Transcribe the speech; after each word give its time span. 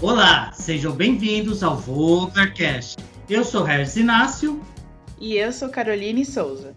Olá, 0.00 0.52
sejam 0.52 0.92
bem-vindos 0.92 1.60
ao 1.60 1.76
Voglercast. 1.76 2.98
Eu 3.28 3.42
sou 3.42 3.64
Regis 3.64 3.96
Inácio. 3.96 4.62
E 5.20 5.34
eu 5.34 5.50
sou 5.50 5.68
Caroline 5.70 6.24
Souza. 6.24 6.72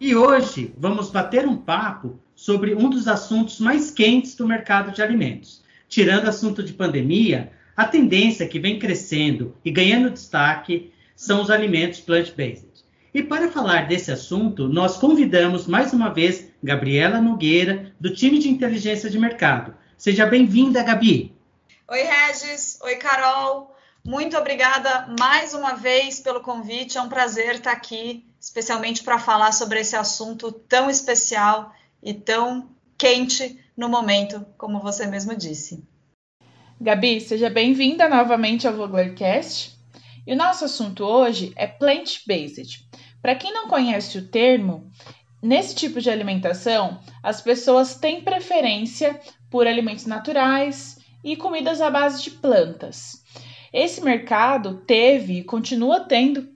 E 0.00 0.14
hoje 0.14 0.72
vamos 0.78 1.10
bater 1.10 1.48
um 1.48 1.56
papo 1.56 2.16
sobre 2.36 2.76
um 2.76 2.88
dos 2.88 3.08
assuntos 3.08 3.58
mais 3.58 3.90
quentes 3.90 4.36
do 4.36 4.46
mercado 4.46 4.92
de 4.92 5.02
alimentos. 5.02 5.64
Tirando 5.88 6.28
assunto 6.28 6.62
de 6.62 6.72
pandemia, 6.72 7.50
a 7.76 7.84
tendência 7.84 8.46
que 8.46 8.60
vem 8.60 8.78
crescendo 8.78 9.56
e 9.64 9.72
ganhando 9.72 10.08
destaque 10.08 10.92
são 11.16 11.42
os 11.42 11.50
alimentos 11.50 11.98
plant-based. 11.98 12.84
E 13.12 13.20
para 13.20 13.50
falar 13.50 13.88
desse 13.88 14.12
assunto, 14.12 14.68
nós 14.68 14.96
convidamos 14.96 15.66
mais 15.66 15.92
uma 15.92 16.10
vez 16.10 16.48
Gabriela 16.62 17.20
Nogueira, 17.20 17.92
do 17.98 18.14
time 18.14 18.38
de 18.38 18.48
inteligência 18.48 19.10
de 19.10 19.18
mercado. 19.18 19.74
Seja 19.96 20.24
bem-vinda, 20.24 20.84
Gabi. 20.84 21.36
Oi, 21.90 22.02
Regis. 22.02 22.78
Oi, 22.82 22.96
Carol. 22.96 23.74
Muito 24.04 24.36
obrigada 24.36 25.08
mais 25.18 25.54
uma 25.54 25.72
vez 25.72 26.20
pelo 26.20 26.42
convite. 26.42 26.98
É 26.98 27.00
um 27.00 27.08
prazer 27.08 27.54
estar 27.54 27.72
aqui, 27.72 28.26
especialmente 28.38 29.02
para 29.02 29.18
falar 29.18 29.52
sobre 29.52 29.80
esse 29.80 29.96
assunto 29.96 30.52
tão 30.52 30.90
especial 30.90 31.72
e 32.02 32.12
tão 32.12 32.68
quente 32.98 33.58
no 33.74 33.88
momento, 33.88 34.44
como 34.58 34.80
você 34.80 35.06
mesmo 35.06 35.34
disse. 35.34 35.82
Gabi, 36.78 37.22
seja 37.22 37.48
bem-vinda 37.48 38.06
novamente 38.06 38.68
ao 38.68 38.74
Voglercast. 38.74 39.74
E 40.26 40.34
o 40.34 40.36
nosso 40.36 40.66
assunto 40.66 41.02
hoje 41.04 41.54
é 41.56 41.66
plant-based. 41.66 42.86
Para 43.22 43.34
quem 43.34 43.50
não 43.50 43.66
conhece 43.66 44.18
o 44.18 44.28
termo, 44.28 44.92
nesse 45.42 45.74
tipo 45.74 46.02
de 46.02 46.10
alimentação, 46.10 47.00
as 47.22 47.40
pessoas 47.40 47.94
têm 47.94 48.20
preferência 48.20 49.18
por 49.50 49.66
alimentos 49.66 50.04
naturais 50.04 50.97
e 51.22 51.36
comidas 51.36 51.80
à 51.80 51.90
base 51.90 52.22
de 52.22 52.30
plantas. 52.30 53.22
Esse 53.72 54.00
mercado 54.00 54.82
teve 54.86 55.40
e 55.40 55.44
continua 55.44 56.00
tendo 56.00 56.48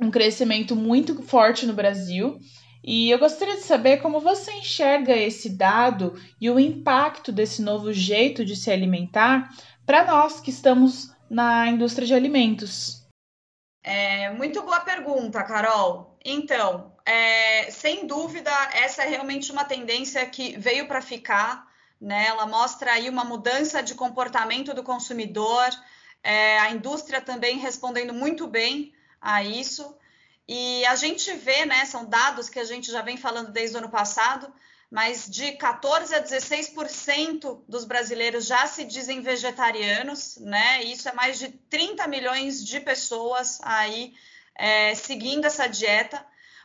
um 0.00 0.10
crescimento 0.10 0.74
muito 0.74 1.22
forte 1.22 1.66
no 1.66 1.72
Brasil. 1.72 2.38
E 2.82 3.10
eu 3.10 3.18
gostaria 3.18 3.54
de 3.54 3.62
saber 3.62 3.98
como 3.98 4.20
você 4.20 4.52
enxerga 4.52 5.16
esse 5.16 5.48
dado 5.48 6.20
e 6.40 6.50
o 6.50 6.60
impacto 6.60 7.32
desse 7.32 7.62
novo 7.62 7.92
jeito 7.92 8.44
de 8.44 8.54
se 8.56 8.70
alimentar 8.70 9.50
para 9.86 10.04
nós 10.04 10.40
que 10.40 10.50
estamos 10.50 11.10
na 11.30 11.66
indústria 11.68 12.06
de 12.06 12.14
alimentos. 12.14 13.02
É, 13.82 14.30
muito 14.30 14.62
boa 14.62 14.80
pergunta, 14.80 15.42
Carol. 15.42 16.18
Então, 16.24 16.92
é, 17.04 17.70
sem 17.70 18.06
dúvida, 18.06 18.50
essa 18.72 19.02
é 19.02 19.08
realmente 19.08 19.52
uma 19.52 19.64
tendência 19.64 20.24
que 20.26 20.58
veio 20.58 20.86
para 20.86 21.02
ficar. 21.02 21.66
Né? 22.04 22.26
Ela 22.26 22.44
mostra 22.44 22.92
aí 22.92 23.08
uma 23.08 23.24
mudança 23.24 23.82
de 23.82 23.94
comportamento 23.94 24.74
do 24.74 24.82
consumidor, 24.82 25.70
é, 26.22 26.58
a 26.58 26.70
indústria 26.70 27.18
também 27.18 27.56
respondendo 27.56 28.12
muito 28.12 28.46
bem 28.46 28.92
a 29.18 29.42
isso. 29.42 29.96
E 30.46 30.84
a 30.84 30.94
gente 30.96 31.32
vê, 31.32 31.64
né, 31.64 31.86
são 31.86 32.04
dados 32.04 32.50
que 32.50 32.58
a 32.58 32.64
gente 32.64 32.92
já 32.92 33.00
vem 33.00 33.16
falando 33.16 33.50
desde 33.50 33.76
o 33.76 33.78
ano 33.78 33.88
passado, 33.88 34.52
mas 34.90 35.26
de 35.26 35.52
14 35.52 36.14
a 36.14 36.22
16% 36.22 37.64
dos 37.66 37.86
brasileiros 37.86 38.44
já 38.44 38.66
se 38.66 38.84
dizem 38.84 39.22
vegetarianos, 39.22 40.36
né? 40.36 40.84
Isso 40.84 41.08
é 41.08 41.12
mais 41.12 41.38
de 41.38 41.48
30 41.70 42.06
milhões 42.06 42.62
de 42.62 42.80
pessoas 42.80 43.60
aí 43.62 44.14
é, 44.54 44.94
seguindo 44.94 45.46
essa 45.46 45.66
dieta. 45.66 46.24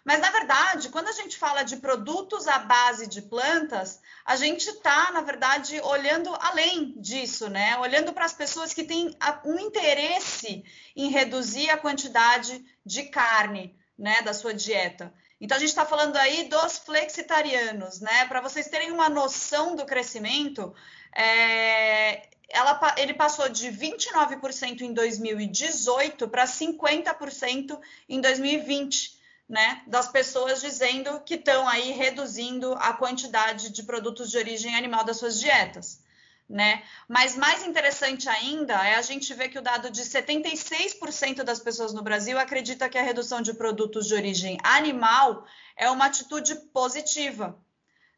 Mas, 0.10 0.22
na 0.22 0.32
verdade, 0.32 0.90
quando 0.90 1.08
a 1.08 1.12
gente 1.12 1.38
fala 1.38 1.62
de 1.62 1.78
produtos 1.78 2.48
à 2.48 2.58
base 2.58 3.06
de 3.06 3.22
plantas, 3.22 4.02
a 4.26 4.36
gente 4.36 4.68
está, 4.68 5.12
na 5.12 5.22
verdade, 5.22 5.80
olhando 5.82 6.36
além 6.42 6.96
disso, 7.00 7.48
né? 7.48 7.78
Olhando 7.78 8.12
para 8.12 8.26
as 8.26 8.34
pessoas 8.34 8.74
que 8.74 8.84
têm 8.84 9.16
um 9.46 9.60
interesse 9.60 10.66
em 10.96 11.12
reduzir 11.12 11.70
a 11.70 11.78
quantidade 11.78 12.66
de 12.84 13.04
carne, 13.04 13.78
né, 13.96 14.24
da 14.24 14.34
sua 14.34 14.52
dieta. 14.52 15.14
Então, 15.40 15.56
a 15.56 15.60
gente 15.60 15.70
está 15.70 15.86
falando 15.86 16.18
aí 16.18 16.50
dos 16.50 16.80
flexitarianos, 16.80 18.02
né? 18.02 18.26
Para 18.26 18.42
vocês 18.42 18.68
terem 18.68 18.90
uma 18.90 19.10
noção 19.10 19.76
do 19.76 19.86
crescimento, 19.86 20.74
é, 21.16 22.28
ela, 22.50 22.96
ele 22.98 23.14
passou 23.14 23.48
de 23.48 23.68
29% 23.68 24.82
em 24.82 24.92
2018 24.92 26.28
para 26.30 26.46
50% 26.46 27.80
em 28.10 28.20
2020, 28.20 29.19
né? 29.50 29.82
Das 29.88 30.08
pessoas 30.08 30.62
dizendo 30.62 31.20
que 31.22 31.34
estão 31.34 31.68
aí 31.68 31.92
reduzindo 31.92 32.74
a 32.76 32.94
quantidade 32.94 33.72
de 33.72 33.84
produtos 33.84 34.30
de 34.30 34.38
origem 34.38 34.76
animal 34.76 35.04
das 35.04 35.18
suas 35.18 35.40
dietas 35.40 36.04
né? 36.50 36.82
Mas 37.08 37.36
mais 37.36 37.64
interessante 37.64 38.28
ainda 38.28 38.74
é 38.74 38.96
a 38.96 39.02
gente 39.04 39.32
ver 39.36 39.50
que 39.50 39.60
o 39.60 39.62
dado 39.62 39.92
de 39.92 40.02
76% 40.02 41.44
das 41.44 41.60
pessoas 41.60 41.94
no 41.94 42.02
Brasil 42.02 42.40
acredita 42.40 42.90
que 42.90 42.98
a 42.98 43.04
redução 43.04 43.40
de 43.40 43.54
produtos 43.54 44.08
de 44.08 44.16
origem 44.16 44.58
animal 44.64 45.46
é 45.78 45.90
uma 45.92 46.06
atitude 46.06 46.56
positiva, 46.74 47.56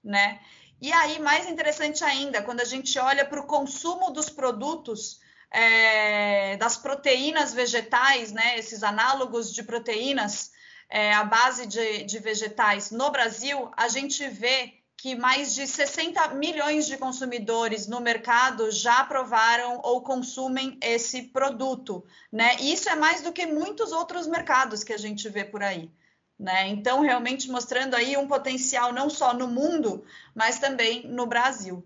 né? 0.02 0.40
E 0.80 0.91
aí, 0.94 1.20
mais 1.20 1.47
interessante 1.47 2.03
ainda, 2.03 2.41
quando 2.41 2.62
a 2.62 2.66
gente 2.66 2.97
olha 2.97 3.25
para 3.25 3.40
o 3.40 3.46
consumo 3.46 4.09
dos 4.09 4.30
produtos 4.30 5.20
é, 5.52 6.56
das 6.56 6.78
proteínas 6.78 7.53
vegetais, 7.53 8.31
né? 8.31 8.58
Esses 8.58 8.81
análogos 8.81 9.53
de 9.53 9.62
proteínas 9.62 10.52
é, 10.91 11.24
base 11.24 11.66
de, 11.66 12.03
de 12.03 12.19
vegetais 12.19 12.91
no 12.91 13.09
Brasil, 13.09 13.72
a 13.78 13.88
gente 13.88 14.28
vê 14.28 14.74
que 14.97 15.16
mais 15.16 15.56
de 15.56 15.66
60 15.66 16.35
milhões 16.35 16.85
de 16.85 16.97
consumidores 16.97 17.88
no 17.88 18.00
mercado 18.02 18.69
já 18.69 19.00
aprovaram 19.00 19.79
ou 19.84 20.02
consumem 20.02 20.78
esse 20.79 21.24
produto, 21.24 22.06
né? 22.31 22.56
Isso 22.59 22.88
é 22.88 22.96
mais 22.96 23.22
do 23.22 23.31
que 23.31 23.47
muitos 23.47 23.91
outros 23.91 24.28
mercados 24.28 24.84
que 24.84 24.94
a 24.94 24.97
gente 24.97 25.28
vê 25.28 25.44
por 25.44 25.63
aí. 25.63 25.90
Né? 26.38 26.68
Então, 26.69 27.02
realmente 27.02 27.50
mostrando 27.50 27.96
aí 27.96 28.18
um 28.18 28.28
potencial 28.28 28.91
não 28.91 29.09
só 29.09 29.34
no 29.34 29.47
mundo, 29.47 30.03
mas 30.35 30.59
também 30.59 31.08
no 31.08 31.25
Brasil. 31.25 31.85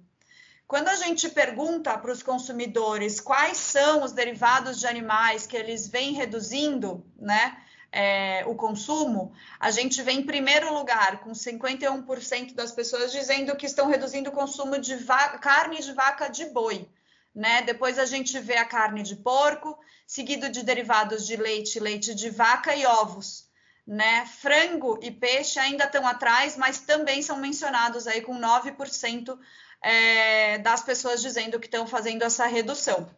Quando 0.67 0.87
a 0.87 0.95
gente 0.95 1.29
pergunta 1.29 1.97
para 1.97 2.11
os 2.11 2.23
consumidores 2.23 3.19
quais 3.19 3.57
são 3.57 4.03
os 4.03 4.13
derivados 4.13 4.79
de 4.79 4.87
animais 4.87 5.45
que 5.45 5.55
eles 5.55 5.87
vêm 5.87 6.13
reduzindo, 6.13 7.05
né? 7.17 7.57
É, 7.95 8.43
o 8.45 8.53
consumo, 8.55 9.31
a 9.57 9.71
gente 9.71 10.03
vem 10.03 10.19
em 10.19 10.25
primeiro 10.25 10.73
lugar, 10.73 11.21
com 11.21 11.31
51% 11.31 12.53
das 12.53 12.73
pessoas 12.73 13.09
dizendo 13.13 13.55
que 13.55 13.65
estão 13.65 13.87
reduzindo 13.87 14.29
o 14.29 14.33
consumo 14.33 14.77
de 14.77 14.97
carne 15.39 15.79
de 15.79 15.93
vaca 15.93 16.27
de 16.27 16.43
boi. 16.47 16.89
Né? 17.33 17.61
Depois 17.61 17.97
a 17.97 18.05
gente 18.05 18.37
vê 18.37 18.57
a 18.57 18.65
carne 18.65 19.01
de 19.01 19.15
porco, 19.15 19.79
seguido 20.05 20.49
de 20.49 20.61
derivados 20.61 21.25
de 21.25 21.37
leite, 21.37 21.79
leite 21.79 22.13
de 22.13 22.29
vaca 22.29 22.75
e 22.75 22.85
ovos. 22.85 23.45
Né? 23.87 24.25
Frango 24.25 24.99
e 25.01 25.09
peixe 25.09 25.57
ainda 25.57 25.85
estão 25.85 26.05
atrás, 26.05 26.57
mas 26.57 26.79
também 26.79 27.21
são 27.21 27.37
mencionados 27.37 28.07
aí 28.07 28.19
com 28.19 28.37
9% 28.37 29.39
é, 29.81 30.57
das 30.57 30.83
pessoas 30.83 31.21
dizendo 31.21 31.61
que 31.61 31.67
estão 31.67 31.87
fazendo 31.87 32.23
essa 32.23 32.45
redução. 32.45 33.09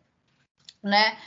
Né? 0.84 1.18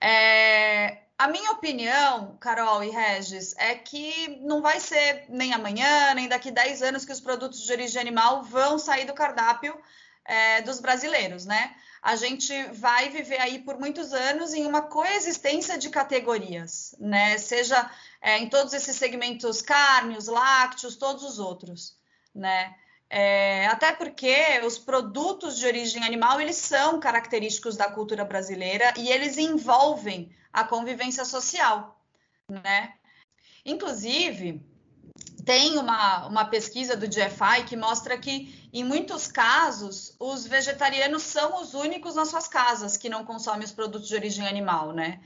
É, 0.00 1.02
a 1.22 1.28
minha 1.28 1.52
opinião, 1.52 2.36
Carol 2.40 2.82
e 2.82 2.90
Regis, 2.90 3.54
é 3.56 3.76
que 3.76 4.40
não 4.40 4.60
vai 4.60 4.80
ser 4.80 5.26
nem 5.28 5.52
amanhã, 5.54 6.12
nem 6.14 6.26
daqui 6.26 6.50
10 6.50 6.82
anos 6.82 7.04
que 7.04 7.12
os 7.12 7.20
produtos 7.20 7.62
de 7.62 7.70
origem 7.70 8.00
animal 8.00 8.42
vão 8.42 8.76
sair 8.76 9.04
do 9.04 9.14
cardápio 9.14 9.72
é, 10.24 10.62
dos 10.62 10.80
brasileiros, 10.80 11.46
né? 11.46 11.76
A 12.02 12.16
gente 12.16 12.52
vai 12.72 13.08
viver 13.08 13.40
aí 13.40 13.60
por 13.60 13.78
muitos 13.78 14.12
anos 14.12 14.52
em 14.52 14.66
uma 14.66 14.82
coexistência 14.82 15.78
de 15.78 15.90
categorias, 15.90 16.92
né? 16.98 17.38
Seja 17.38 17.88
é, 18.20 18.38
em 18.38 18.48
todos 18.48 18.72
esses 18.74 18.96
segmentos 18.96 19.62
carne, 19.62 20.16
os 20.16 20.26
lácteos, 20.26 20.96
todos 20.96 21.22
os 21.22 21.38
outros, 21.38 21.96
né? 22.34 22.74
É, 23.14 23.66
até 23.66 23.92
porque 23.92 24.34
os 24.64 24.78
produtos 24.78 25.58
de 25.58 25.66
origem 25.66 26.02
animal 26.02 26.40
eles 26.40 26.56
são 26.56 26.98
característicos 26.98 27.76
da 27.76 27.90
cultura 27.90 28.24
brasileira 28.24 28.94
e 28.96 29.12
eles 29.12 29.36
envolvem 29.36 30.34
a 30.50 30.64
convivência 30.64 31.22
social, 31.26 32.02
né? 32.48 32.94
Inclusive, 33.66 34.64
tem 35.44 35.76
uma, 35.76 36.26
uma 36.26 36.46
pesquisa 36.46 36.96
do 36.96 37.06
GFI 37.06 37.64
que 37.66 37.76
mostra 37.76 38.16
que, 38.16 38.66
em 38.72 38.82
muitos 38.82 39.26
casos, 39.28 40.16
os 40.18 40.46
vegetarianos 40.46 41.22
são 41.22 41.60
os 41.60 41.74
únicos 41.74 42.14
nas 42.14 42.28
suas 42.28 42.48
casas 42.48 42.96
que 42.96 43.10
não 43.10 43.26
consomem 43.26 43.66
os 43.66 43.72
produtos 43.72 44.08
de 44.08 44.14
origem 44.14 44.48
animal, 44.48 44.90
né? 44.94 45.20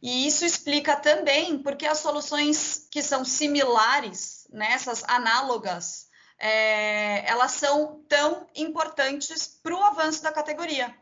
E 0.00 0.28
isso 0.28 0.44
explica 0.44 0.94
também 0.94 1.58
porque 1.58 1.86
as 1.86 1.98
soluções 1.98 2.86
que 2.88 3.02
são 3.02 3.24
similares, 3.24 4.46
nessas 4.52 5.02
né, 5.02 5.08
análogas, 5.08 6.11
é, 6.42 7.24
elas 7.24 7.52
são 7.52 8.02
tão 8.08 8.48
importantes 8.56 9.46
para 9.46 9.76
o 9.76 9.84
avanço 9.84 10.24
da 10.24 10.32
categoria, 10.32 10.92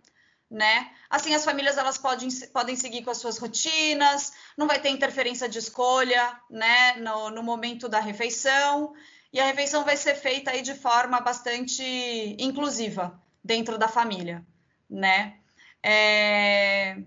né? 0.51 0.91
Assim, 1.09 1.35
as 1.35 1.47
famílias 1.47 1.79
elas 1.79 1.97
podem, 1.97 2.29
podem 2.53 2.77
seguir 2.77 3.03
com 3.03 3.11
as 3.11 3.17
suas 3.17 3.39
rotinas, 3.39 4.35
não 4.55 4.67
vai 4.67 4.79
ter 4.79 4.91
interferência 4.91 5.49
de 5.49 5.59
escolha, 5.59 6.39
né, 6.51 6.97
no, 6.97 7.31
no 7.31 7.43
momento 7.43 7.89
da 7.89 8.01
refeição, 8.01 8.93
e 9.33 9.41
a 9.41 9.47
refeição 9.47 9.83
vai 9.83 9.97
ser 9.97 10.15
feita 10.15 10.51
aí 10.51 10.61
de 10.61 10.75
forma 10.75 11.19
bastante 11.21 11.83
inclusiva 12.39 13.19
dentro 13.43 13.79
da 13.79 13.89
família, 13.89 14.47
né? 14.91 15.39
É... 15.83 16.99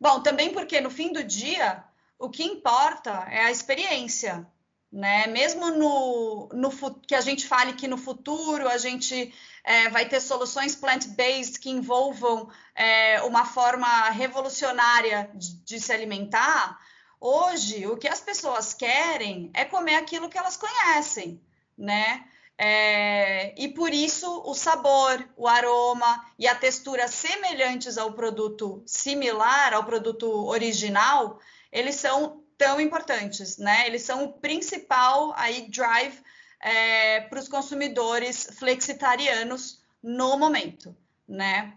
Bom, 0.00 0.22
também 0.22 0.52
porque 0.52 0.80
no 0.80 0.90
fim 0.90 1.12
do 1.12 1.24
dia, 1.24 1.82
o 2.16 2.30
que 2.30 2.44
importa 2.44 3.26
é 3.28 3.40
a 3.40 3.50
experiência, 3.50 4.46
né? 4.92 5.26
Mesmo 5.26 5.70
no, 5.70 6.48
no 6.52 6.70
que 7.06 7.14
a 7.14 7.20
gente 7.20 7.46
fale 7.46 7.72
que 7.72 7.88
no 7.88 7.96
futuro 7.96 8.68
a 8.68 8.76
gente 8.76 9.32
é, 9.64 9.88
vai 9.88 10.06
ter 10.06 10.20
soluções 10.20 10.76
plant-based 10.76 11.58
que 11.58 11.70
envolvam 11.70 12.50
é, 12.74 13.22
uma 13.22 13.46
forma 13.46 14.10
revolucionária 14.10 15.30
de, 15.34 15.54
de 15.64 15.80
se 15.80 15.92
alimentar. 15.92 16.78
Hoje, 17.18 17.86
o 17.86 17.96
que 17.96 18.08
as 18.08 18.20
pessoas 18.20 18.74
querem 18.74 19.50
é 19.54 19.64
comer 19.64 19.94
aquilo 19.94 20.28
que 20.28 20.36
elas 20.36 20.56
conhecem, 20.56 21.40
né? 21.78 22.24
É, 22.58 23.54
e 23.56 23.68
por 23.68 23.94
isso 23.94 24.42
o 24.44 24.54
sabor, 24.54 25.26
o 25.36 25.48
aroma 25.48 26.24
e 26.38 26.46
a 26.46 26.54
textura 26.54 27.08
semelhantes 27.08 27.96
ao 27.96 28.12
produto 28.12 28.82
similar, 28.86 29.72
ao 29.72 29.84
produto 29.84 30.28
original, 30.46 31.40
eles 31.72 31.94
são 31.94 32.41
tão 32.56 32.80
importantes, 32.80 33.58
né? 33.58 33.86
Eles 33.86 34.02
são 34.02 34.24
o 34.24 34.32
principal 34.32 35.32
aí 35.36 35.68
drive 35.68 36.20
é, 36.60 37.20
para 37.22 37.38
os 37.38 37.48
consumidores 37.48 38.48
flexitarianos 38.58 39.82
no 40.02 40.38
momento, 40.38 40.96
né? 41.26 41.74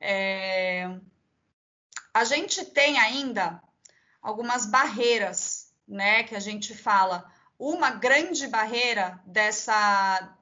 É, 0.00 0.90
a 2.12 2.24
gente 2.24 2.64
tem 2.64 2.98
ainda 2.98 3.62
algumas 4.22 4.66
barreiras, 4.66 5.72
né, 5.86 6.22
que 6.24 6.34
a 6.34 6.40
gente 6.40 6.74
fala. 6.74 7.30
Uma 7.58 7.90
grande 7.90 8.46
barreira 8.48 9.20
dessa 9.24 10.34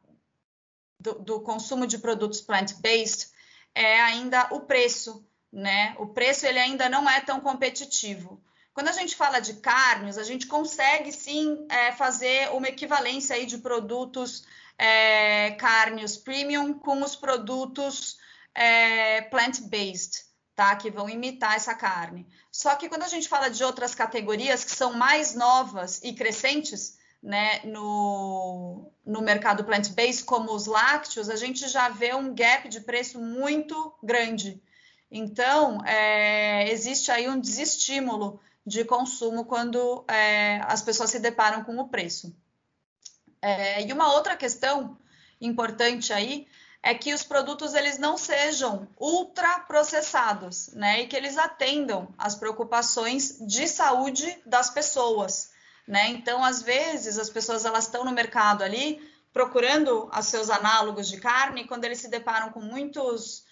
do, 0.99 1.15
do 1.15 1.41
consumo 1.41 1.87
de 1.87 1.99
produtos 1.99 2.41
plant-based 2.41 3.29
é 3.75 4.01
ainda 4.01 4.49
o 4.53 4.61
preço, 4.61 5.27
né? 5.53 5.95
O 5.99 6.07
preço 6.07 6.47
ele 6.47 6.59
ainda 6.59 6.89
não 6.89 7.09
é 7.09 7.21
tão 7.21 7.41
competitivo. 7.41 8.43
Quando 8.75 8.89
a 8.89 8.93
gente 8.93 9.17
fala 9.17 9.41
de 9.41 9.55
carnes, 9.55 10.19
a 10.19 10.25
gente 10.25 10.47
consegue 10.47 11.13
sim 11.13 11.65
é, 11.71 11.93
fazer 11.93 12.51
uma 12.53 12.69
equivalência 12.69 13.37
aí 13.37 13.47
de 13.47 13.59
produtos 13.59 14.45
é, 14.77 15.53
carnes 15.53 16.17
premium 16.17 16.75
com 16.75 17.01
os 17.03 17.17
produtos 17.17 18.19
é, 18.55 19.23
plant-based 19.23 20.35
tá? 20.55 20.77
Que 20.77 20.91
vão 20.91 21.09
imitar 21.09 21.57
essa 21.57 21.75
carne. 21.75 22.27
Só 22.51 22.75
que 22.77 22.89
quando 22.89 23.03
a 23.03 23.09
gente 23.09 23.29
fala 23.29 23.49
de 23.49 23.65
outras 23.65 23.95
categorias 23.95 24.65
que 24.65 24.71
são 24.71 24.93
mais 24.95 25.35
novas 25.35 26.01
e 26.03 26.13
crescentes, 26.13 26.97
né, 27.23 27.61
no, 27.65 28.91
no 29.05 29.23
mercado 29.23 29.65
plant-based, 29.65 30.25
como 30.25 30.53
os 30.53 30.67
lácteos, 30.67 31.29
a 31.29 31.37
gente 31.37 31.67
já 31.69 31.89
vê 31.89 32.15
um 32.15 32.35
gap 32.35 32.69
de 32.69 32.81
preço 32.81 33.19
muito 33.19 33.95
grande. 34.03 34.63
Então, 35.11 35.79
é, 35.85 36.71
existe 36.71 37.11
aí 37.11 37.29
um 37.29 37.41
desestímulo 37.41 38.41
de 38.67 38.85
consumo 38.85 39.45
quando 39.45 40.05
é, 40.09 40.61
as 40.65 40.83
pessoas 40.83 41.11
se 41.11 41.19
deparam 41.19 41.65
com 41.65 41.79
o 41.79 41.89
preço. 41.89 42.35
É, 43.41 43.83
e 43.87 43.93
uma 43.93 44.13
outra 44.15 44.37
questão 44.37 44.97
importante 45.41 46.13
aí 46.13 46.47
é 46.83 46.95
que 46.95 47.15
os 47.15 47.23
produtos 47.23 47.75
eles 47.75 47.99
não 47.99 48.17
sejam 48.17 48.87
ultraprocessados, 48.99 50.69
né? 50.75 51.03
E 51.03 51.07
que 51.07 51.17
eles 51.17 51.39
atendam 51.39 52.15
às 52.19 52.35
preocupações 52.35 53.39
de 53.41 53.67
saúde 53.67 54.39
das 54.45 54.69
pessoas, 54.69 55.51
né? 55.89 56.09
Então, 56.09 56.45
às 56.45 56.63
vezes, 56.63 57.19
as 57.19 57.31
pessoas 57.31 57.65
elas 57.65 57.85
estão 57.85 58.05
no 58.05 58.13
mercado 58.13 58.63
ali 58.63 59.01
procurando 59.33 60.11
os 60.17 60.27
seus 60.27 60.49
análogos 60.49 61.09
de 61.09 61.19
carne, 61.19 61.67
quando 61.67 61.85
eles 61.85 61.99
se 61.99 62.09
deparam 62.09 62.53
com 62.53 62.61
muitos 62.61 63.45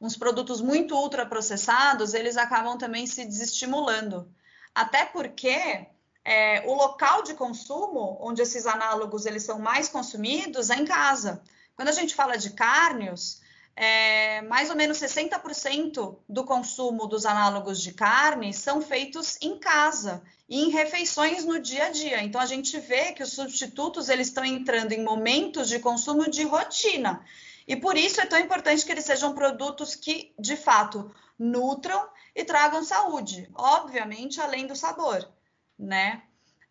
uns 0.00 0.16
produtos 0.16 0.60
muito 0.60 0.94
ultraprocessados, 0.94 2.14
eles 2.14 2.36
acabam 2.36 2.78
também 2.78 3.06
se 3.06 3.24
desestimulando. 3.24 4.32
Até 4.78 5.06
porque 5.06 5.88
é, 6.24 6.62
o 6.64 6.72
local 6.72 7.24
de 7.24 7.34
consumo 7.34 8.16
onde 8.20 8.40
esses 8.40 8.64
análogos 8.64 9.26
eles 9.26 9.42
são 9.42 9.58
mais 9.58 9.88
consumidos 9.88 10.70
é 10.70 10.76
em 10.76 10.84
casa. 10.84 11.42
Quando 11.74 11.88
a 11.88 11.92
gente 11.92 12.14
fala 12.14 12.38
de 12.38 12.50
cárnios, 12.50 13.40
é, 13.74 14.40
mais 14.42 14.70
ou 14.70 14.76
menos 14.76 14.98
60% 14.98 16.18
do 16.28 16.44
consumo 16.44 17.08
dos 17.08 17.26
análogos 17.26 17.82
de 17.82 17.92
carne 17.92 18.54
são 18.54 18.80
feitos 18.80 19.36
em 19.42 19.58
casa 19.58 20.22
e 20.48 20.62
em 20.62 20.70
refeições 20.70 21.44
no 21.44 21.58
dia 21.58 21.86
a 21.86 21.90
dia. 21.90 22.22
Então 22.22 22.40
a 22.40 22.46
gente 22.46 22.78
vê 22.78 23.10
que 23.10 23.24
os 23.24 23.32
substitutos 23.32 24.08
eles 24.08 24.28
estão 24.28 24.44
entrando 24.44 24.92
em 24.92 25.02
momentos 25.02 25.68
de 25.68 25.80
consumo 25.80 26.30
de 26.30 26.44
rotina. 26.44 27.20
E 27.66 27.74
por 27.74 27.96
isso 27.96 28.20
é 28.20 28.26
tão 28.26 28.38
importante 28.38 28.86
que 28.86 28.92
eles 28.92 29.04
sejam 29.04 29.34
produtos 29.34 29.96
que, 29.96 30.32
de 30.38 30.54
fato, 30.54 31.12
nutram 31.36 32.08
e 32.38 32.44
tragam 32.44 32.84
saúde, 32.84 33.50
obviamente, 33.52 34.40
além 34.40 34.64
do 34.64 34.76
sabor, 34.76 35.28
né? 35.76 36.22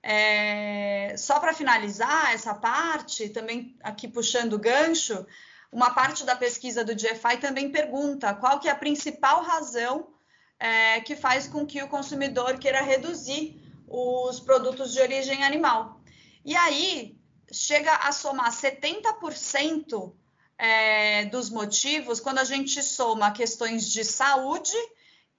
É, 0.01 1.13
só 1.17 1.41
para 1.41 1.53
finalizar 1.53 2.33
essa 2.33 2.53
parte, 2.53 3.27
também 3.27 3.77
aqui 3.83 4.07
puxando 4.07 4.53
o 4.53 4.59
gancho, 4.59 5.25
uma 5.69 5.93
parte 5.93 6.23
da 6.23 6.37
pesquisa 6.37 6.85
do 6.85 6.95
GFI 6.95 7.39
também 7.41 7.69
pergunta 7.69 8.33
qual 8.33 8.61
que 8.61 8.69
é 8.69 8.71
a 8.71 8.75
principal 8.75 9.43
razão 9.43 10.07
é, 10.57 11.01
que 11.01 11.17
faz 11.17 11.49
com 11.49 11.65
que 11.65 11.83
o 11.83 11.89
consumidor 11.89 12.57
queira 12.57 12.81
reduzir 12.81 13.61
os 13.89 14.39
produtos 14.39 14.93
de 14.93 15.01
origem 15.01 15.43
animal. 15.43 15.99
E 16.45 16.55
aí 16.55 17.19
chega 17.51 17.93
a 17.93 18.13
somar 18.13 18.53
70% 18.53 20.13
é, 20.57 21.25
dos 21.25 21.49
motivos 21.49 22.21
quando 22.21 22.39
a 22.39 22.45
gente 22.45 22.81
soma 22.81 23.31
questões 23.31 23.91
de 23.91 24.05
saúde 24.05 24.77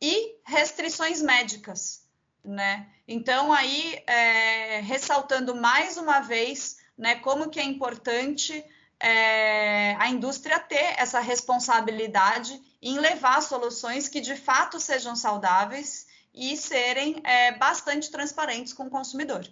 e 0.00 0.36
restrições 0.44 1.20
médicas 1.20 2.08
né? 2.48 2.86
Então 3.06 3.52
aí 3.52 3.98
é, 4.06 4.80
ressaltando 4.80 5.54
mais 5.54 5.96
uma 5.96 6.20
vez, 6.20 6.78
né, 6.96 7.16
como 7.16 7.50
que 7.50 7.60
é 7.60 7.64
importante 7.64 8.64
é, 9.00 9.94
a 9.96 10.08
indústria 10.08 10.58
ter 10.58 10.94
essa 10.98 11.20
responsabilidade 11.20 12.60
em 12.80 12.98
levar 12.98 13.42
soluções 13.42 14.08
que 14.08 14.20
de 14.20 14.34
fato 14.34 14.80
sejam 14.80 15.14
saudáveis 15.14 16.06
e 16.34 16.56
serem 16.56 17.20
é, 17.24 17.56
bastante 17.56 18.10
transparentes 18.10 18.72
com 18.72 18.84
o 18.84 18.90
consumidor. 18.90 19.46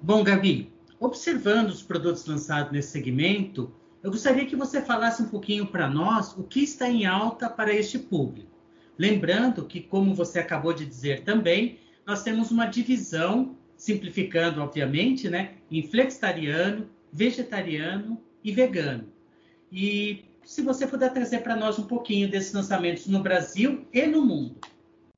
Bom, 0.00 0.22
Gabi, 0.22 0.72
observando 0.98 1.70
os 1.70 1.82
produtos 1.82 2.24
lançados 2.26 2.72
nesse 2.72 2.92
segmento, 2.92 3.74
eu 4.02 4.10
gostaria 4.10 4.46
que 4.46 4.56
você 4.56 4.80
falasse 4.80 5.22
um 5.22 5.28
pouquinho 5.28 5.66
para 5.66 5.88
nós 5.88 6.32
o 6.36 6.44
que 6.44 6.62
está 6.62 6.88
em 6.88 7.04
alta 7.04 7.50
para 7.50 7.72
este 7.72 7.98
público. 7.98 8.49
Lembrando 9.00 9.64
que, 9.64 9.80
como 9.80 10.14
você 10.14 10.40
acabou 10.40 10.74
de 10.74 10.84
dizer 10.84 11.24
também, 11.24 11.80
nós 12.04 12.22
temos 12.22 12.50
uma 12.50 12.66
divisão, 12.66 13.56
simplificando, 13.74 14.60
obviamente, 14.60 15.26
né, 15.26 15.54
em 15.70 15.88
flexitariano, 15.88 16.86
vegetariano 17.10 18.22
e 18.44 18.52
vegano. 18.52 19.10
E 19.72 20.26
se 20.44 20.60
você 20.60 20.86
puder 20.86 21.14
trazer 21.14 21.38
para 21.38 21.56
nós 21.56 21.78
um 21.78 21.86
pouquinho 21.86 22.30
desses 22.30 22.52
lançamentos 22.52 23.06
no 23.06 23.22
Brasil 23.22 23.88
e 23.90 24.06
no 24.06 24.20
mundo. 24.20 24.60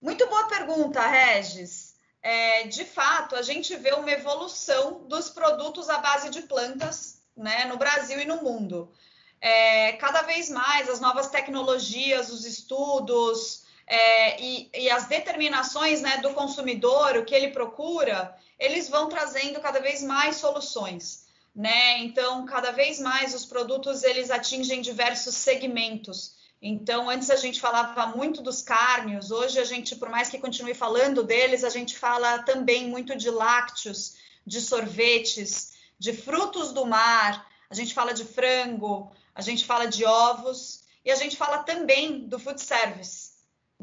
Muito 0.01 0.29
boa 0.29 0.47
pergunta, 0.47 1.05
Regis. 1.05 1.97
É, 2.23 2.69
de 2.69 2.85
fato, 2.85 3.35
a 3.35 3.43
gente 3.43 3.75
vê 3.75 3.95
uma 3.95 4.13
evolução 4.13 5.03
dos 5.09 5.29
produtos 5.29 5.91
à 5.91 5.99
base 5.99 6.31
de 6.31 6.43
plantas 6.43 7.21
né, 7.37 7.65
no 7.65 7.77
Brasil 7.77 8.21
e 8.21 8.27
no 8.27 8.45
mundo. 8.45 8.93
É, 9.41 9.95
cada 9.95 10.23
vez 10.23 10.49
mais 10.49 10.89
as 10.89 11.01
novas 11.01 11.31
tecnologias, 11.31 12.31
os 12.31 12.45
estudos, 12.45 13.62
é, 13.87 14.41
e, 14.41 14.71
e, 14.75 14.91
as 14.91 15.07
determinações 15.07 16.01
né, 16.01 16.19
do 16.19 16.31
consumidor, 16.35 17.17
o 17.17 17.25
que 17.25 17.35
ele 17.35 17.49
procura, 17.49 18.35
eles 18.59 18.89
vão 18.89 19.09
trazendo 19.09 19.61
cada 19.61 19.81
vez 19.81 20.03
mais 20.03 20.37
soluções. 20.37 21.27
Né? 21.55 21.99
Então, 21.99 22.47
cada 22.47 22.71
vez 22.71 22.99
mais 22.99 23.35
os 23.35 23.45
produtos 23.45 24.03
eles 24.03 24.31
atingem 24.31 24.81
diversos 24.81 25.35
segmentos. 25.35 26.35
Então, 26.63 27.11
antes 27.11 27.29
a 27.29 27.37
gente 27.37 27.61
falava 27.61 28.07
muito 28.17 28.41
dos 28.41 28.63
cárnios, 28.63 29.31
hoje 29.31 29.59
a 29.59 29.65
gente, 29.65 29.97
por 29.97 30.09
mais 30.09 30.31
que 30.31 30.39
continue 30.39 30.75
falando 30.75 31.23
deles, 31.23 31.65
a 31.65 31.69
gente 31.69 31.99
fala 31.99 32.39
também 32.45 32.89
muito 32.89 33.17
de 33.17 33.29
lácteos, 33.29 34.15
de 34.47 34.61
sorvetes, 34.61 35.73
de 35.99 36.13
frutos 36.13 36.73
do 36.73 36.87
mar, 36.87 37.47
a 37.69 37.75
gente 37.75 37.93
fala 37.93 38.15
de 38.15 38.25
frango, 38.25 39.13
a 39.35 39.43
gente 39.43 39.65
fala 39.65 39.87
de 39.87 40.05
ovos 40.05 40.85
e 41.05 41.11
a 41.11 41.17
gente 41.17 41.37
fala 41.37 41.65
também 41.65 42.21
do 42.29 42.39
food 42.39 42.61
service 42.61 43.22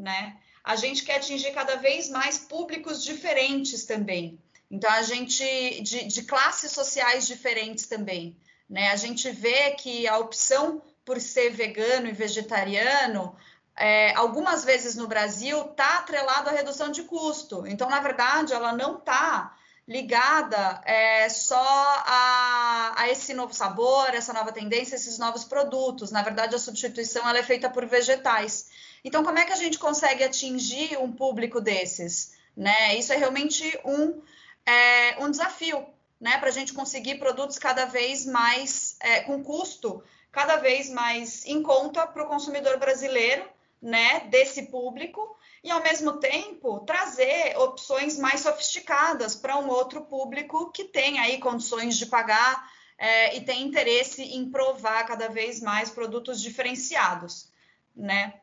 né? 0.00 0.36
A 0.62 0.76
gente 0.76 1.04
quer 1.04 1.16
atingir 1.16 1.52
cada 1.52 1.76
vez 1.76 2.08
mais 2.08 2.38
públicos 2.38 3.02
diferentes 3.02 3.84
também. 3.84 4.38
Então, 4.70 4.90
a 4.90 5.02
gente, 5.02 5.82
de, 5.82 6.04
de 6.04 6.22
classes 6.22 6.72
sociais 6.72 7.26
diferentes 7.26 7.86
também, 7.86 8.36
né? 8.68 8.90
A 8.90 8.96
gente 8.96 9.30
vê 9.30 9.72
que 9.72 10.06
a 10.06 10.18
opção 10.18 10.82
por 11.04 11.20
ser 11.20 11.50
vegano 11.50 12.06
e 12.06 12.12
vegetariano, 12.12 13.34
é, 13.76 14.14
algumas 14.14 14.64
vezes 14.64 14.94
no 14.94 15.08
Brasil, 15.08 15.62
está 15.62 15.98
atrelado 15.98 16.50
à 16.50 16.52
redução 16.52 16.90
de 16.90 17.02
custo. 17.02 17.66
Então, 17.66 17.88
na 17.88 17.98
verdade, 18.00 18.52
ela 18.52 18.72
não 18.72 18.98
está 18.98 19.56
ligada 19.88 20.80
é, 20.84 21.28
só 21.28 21.58
a, 21.58 22.92
a, 22.96 23.08
esse 23.08 23.34
novo 23.34 23.52
sabor, 23.52 24.14
essa 24.14 24.32
nova 24.32 24.52
tendência, 24.52 24.94
esses 24.94 25.18
novos 25.18 25.42
produtos. 25.42 26.12
Na 26.12 26.22
verdade, 26.22 26.54
a 26.54 26.60
substituição 26.60 27.28
ela 27.28 27.38
é 27.38 27.42
feita 27.42 27.68
por 27.68 27.84
vegetais. 27.86 28.68
Então, 29.04 29.24
como 29.24 29.38
é 29.38 29.44
que 29.44 29.52
a 29.52 29.56
gente 29.56 29.78
consegue 29.78 30.22
atingir 30.24 30.98
um 30.98 31.12
público 31.12 31.60
desses? 31.60 32.34
Né? 32.56 32.96
Isso 32.96 33.12
é 33.12 33.16
realmente 33.16 33.78
um, 33.84 34.20
é, 34.66 35.16
um 35.18 35.30
desafio, 35.30 35.86
né? 36.20 36.38
Para 36.38 36.48
a 36.48 36.52
gente 36.52 36.72
conseguir 36.72 37.18
produtos 37.18 37.58
cada 37.58 37.86
vez 37.86 38.26
mais 38.26 38.96
é, 39.00 39.20
com 39.20 39.42
custo 39.42 40.02
cada 40.32 40.56
vez 40.56 40.88
mais 40.88 41.44
em 41.44 41.62
conta 41.62 42.06
para 42.06 42.22
o 42.22 42.28
consumidor 42.28 42.78
brasileiro, 42.78 43.48
né? 43.80 44.20
Desse 44.28 44.66
público 44.66 45.36
e 45.64 45.70
ao 45.70 45.82
mesmo 45.82 46.14
tempo 46.18 46.80
trazer 46.80 47.56
opções 47.58 48.18
mais 48.18 48.40
sofisticadas 48.40 49.34
para 49.34 49.58
um 49.58 49.68
outro 49.68 50.02
público 50.02 50.70
que 50.70 50.84
tem 50.84 51.18
aí 51.18 51.38
condições 51.38 51.96
de 51.96 52.06
pagar 52.06 52.70
é, 52.98 53.36
e 53.36 53.40
tem 53.40 53.62
interesse 53.62 54.22
em 54.22 54.50
provar 54.50 55.04
cada 55.06 55.28
vez 55.28 55.60
mais 55.60 55.90
produtos 55.90 56.40
diferenciados, 56.40 57.48
né? 57.96 58.34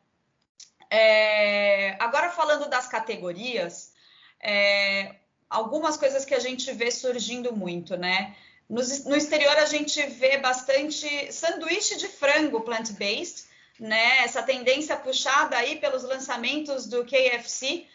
É, 0.90 1.96
agora 2.00 2.30
falando 2.32 2.70
das 2.70 2.88
categorias, 2.88 3.94
é, 4.42 5.16
algumas 5.50 5.98
coisas 5.98 6.26
que 6.26 6.36
a 6.36 6.40
gente 6.40 6.72
vê 6.72 6.92
surgindo 6.92 7.56
muito, 7.56 7.98
né? 7.98 8.36
No, 8.70 8.82
no 9.06 9.16
exterior 9.16 9.58
a 9.58 9.66
gente 9.66 10.02
vê 10.08 10.38
bastante 10.38 11.32
sanduíche 11.32 11.98
de 11.98 12.08
frango 12.08 12.62
plant-based, 12.62 13.46
né? 13.80 14.20
Essa 14.20 14.44
tendência 14.44 14.98
puxada 14.98 15.58
aí 15.58 15.78
pelos 15.78 16.04
lançamentos 16.04 16.86
do 16.88 17.06
KFC, 17.06 17.86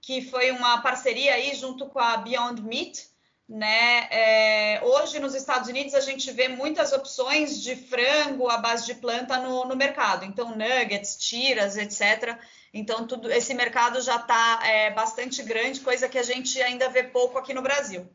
que 0.00 0.22
foi 0.22 0.50
uma 0.50 0.80
parceria 0.82 1.34
aí 1.34 1.54
junto 1.54 1.86
com 1.86 1.98
a 1.98 2.16
Beyond 2.16 2.62
Meat, 2.62 3.08
né? 3.48 4.08
É, 4.10 4.80
hoje 4.82 5.20
nos 5.20 5.34
Estados 5.34 5.68
Unidos 5.68 5.94
a 5.94 6.00
gente 6.00 6.30
vê 6.32 6.48
muitas 6.48 6.92
opções 6.92 7.62
de 7.62 7.76
frango 7.76 8.48
à 8.48 8.58
base 8.58 8.86
de 8.86 8.94
planta 8.94 9.38
no, 9.38 9.64
no 9.64 9.76
mercado, 9.76 10.24
então 10.24 10.56
nuggets, 10.56 11.16
tiras, 11.16 11.76
etc. 11.76 12.36
Então 12.74 13.06
tudo 13.06 13.30
esse 13.30 13.54
mercado 13.54 14.00
já 14.00 14.16
está 14.16 14.60
é, 14.64 14.90
bastante 14.90 15.42
grande, 15.42 15.80
coisa 15.80 16.08
que 16.08 16.18
a 16.18 16.24
gente 16.24 16.60
ainda 16.60 16.88
vê 16.88 17.04
pouco 17.04 17.38
aqui 17.38 17.54
no 17.54 17.62
Brasil. 17.62 18.08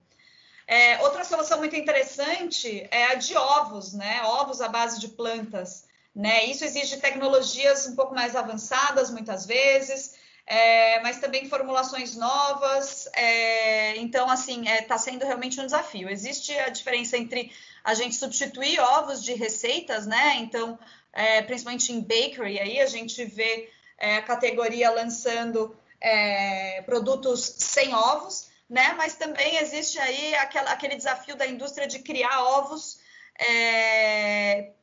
É, 0.67 1.01
outra 1.01 1.23
solução 1.23 1.57
muito 1.59 1.75
interessante 1.75 2.87
é 2.91 3.05
a 3.05 3.15
de 3.15 3.35
ovos, 3.35 3.93
né? 3.93 4.23
Ovos 4.23 4.61
à 4.61 4.67
base 4.67 4.99
de 4.99 5.07
plantas. 5.09 5.85
Né? 6.13 6.45
Isso 6.45 6.65
exige 6.65 6.97
tecnologias 6.97 7.87
um 7.87 7.95
pouco 7.95 8.13
mais 8.13 8.35
avançadas, 8.35 9.09
muitas 9.09 9.45
vezes, 9.45 10.15
é, 10.51 10.99
mas 10.99 11.17
também 11.17 11.47
formulações 11.47 12.17
novas. 12.17 13.07
É, 13.13 13.95
então, 13.95 14.29
assim, 14.29 14.63
está 14.63 14.73
é, 14.73 14.81
tá 14.81 14.97
sendo 14.97 15.25
realmente 15.25 15.57
um 15.61 15.65
desafio. 15.65 16.09
Existe 16.09 16.51
a 16.59 16.67
diferença 16.67 17.17
entre 17.17 17.53
a 17.81 17.93
gente 17.93 18.15
substituir 18.15 18.77
ovos 18.81 19.23
de 19.23 19.33
receitas, 19.33 20.05
né? 20.05 20.35
Então, 20.39 20.77
é, 21.13 21.41
principalmente 21.41 21.93
em 21.93 22.01
bakery, 22.01 22.59
aí 22.59 22.81
a 22.81 22.85
gente 22.85 23.23
vê 23.23 23.71
é, 23.97 24.17
a 24.17 24.21
categoria 24.23 24.91
lançando 24.91 25.73
é, 26.01 26.81
produtos 26.81 27.55
sem 27.57 27.95
ovos, 27.95 28.49
né? 28.69 28.93
Mas 28.97 29.15
também 29.15 29.55
existe 29.55 29.99
aí 29.99 30.35
aquela, 30.35 30.71
aquele 30.71 30.97
desafio 30.97 31.37
da 31.37 31.47
indústria 31.47 31.87
de 31.87 31.99
criar 31.99 32.43
ovos 32.43 32.99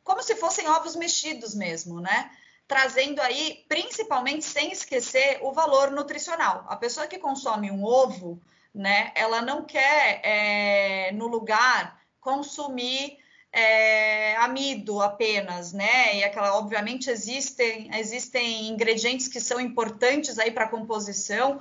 como 0.02 0.20
se 0.20 0.34
fossem 0.34 0.66
ovos 0.68 0.96
mexidos 0.96 1.54
mesmo, 1.54 2.00
né? 2.00 2.30
Trazendo 2.68 3.20
aí, 3.20 3.64
principalmente 3.66 4.44
sem 4.44 4.70
esquecer 4.70 5.38
o 5.42 5.52
valor 5.52 5.90
nutricional. 5.90 6.66
A 6.68 6.76
pessoa 6.76 7.06
que 7.06 7.18
consome 7.18 7.70
um 7.70 7.82
ovo, 7.82 8.40
né, 8.74 9.10
ela 9.14 9.40
não 9.40 9.64
quer 9.64 10.20
é, 10.22 11.12
no 11.12 11.26
lugar 11.26 11.98
consumir 12.20 13.18
é, 13.50 14.36
amido 14.36 15.00
apenas, 15.00 15.72
né? 15.72 16.16
E 16.16 16.24
aquela, 16.24 16.56
obviamente, 16.58 17.10
existem, 17.10 17.90
existem 17.96 18.68
ingredientes 18.68 19.26
que 19.28 19.40
são 19.40 19.58
importantes 19.58 20.38
aí 20.38 20.50
para 20.50 20.64
a 20.64 20.68
composição, 20.68 21.58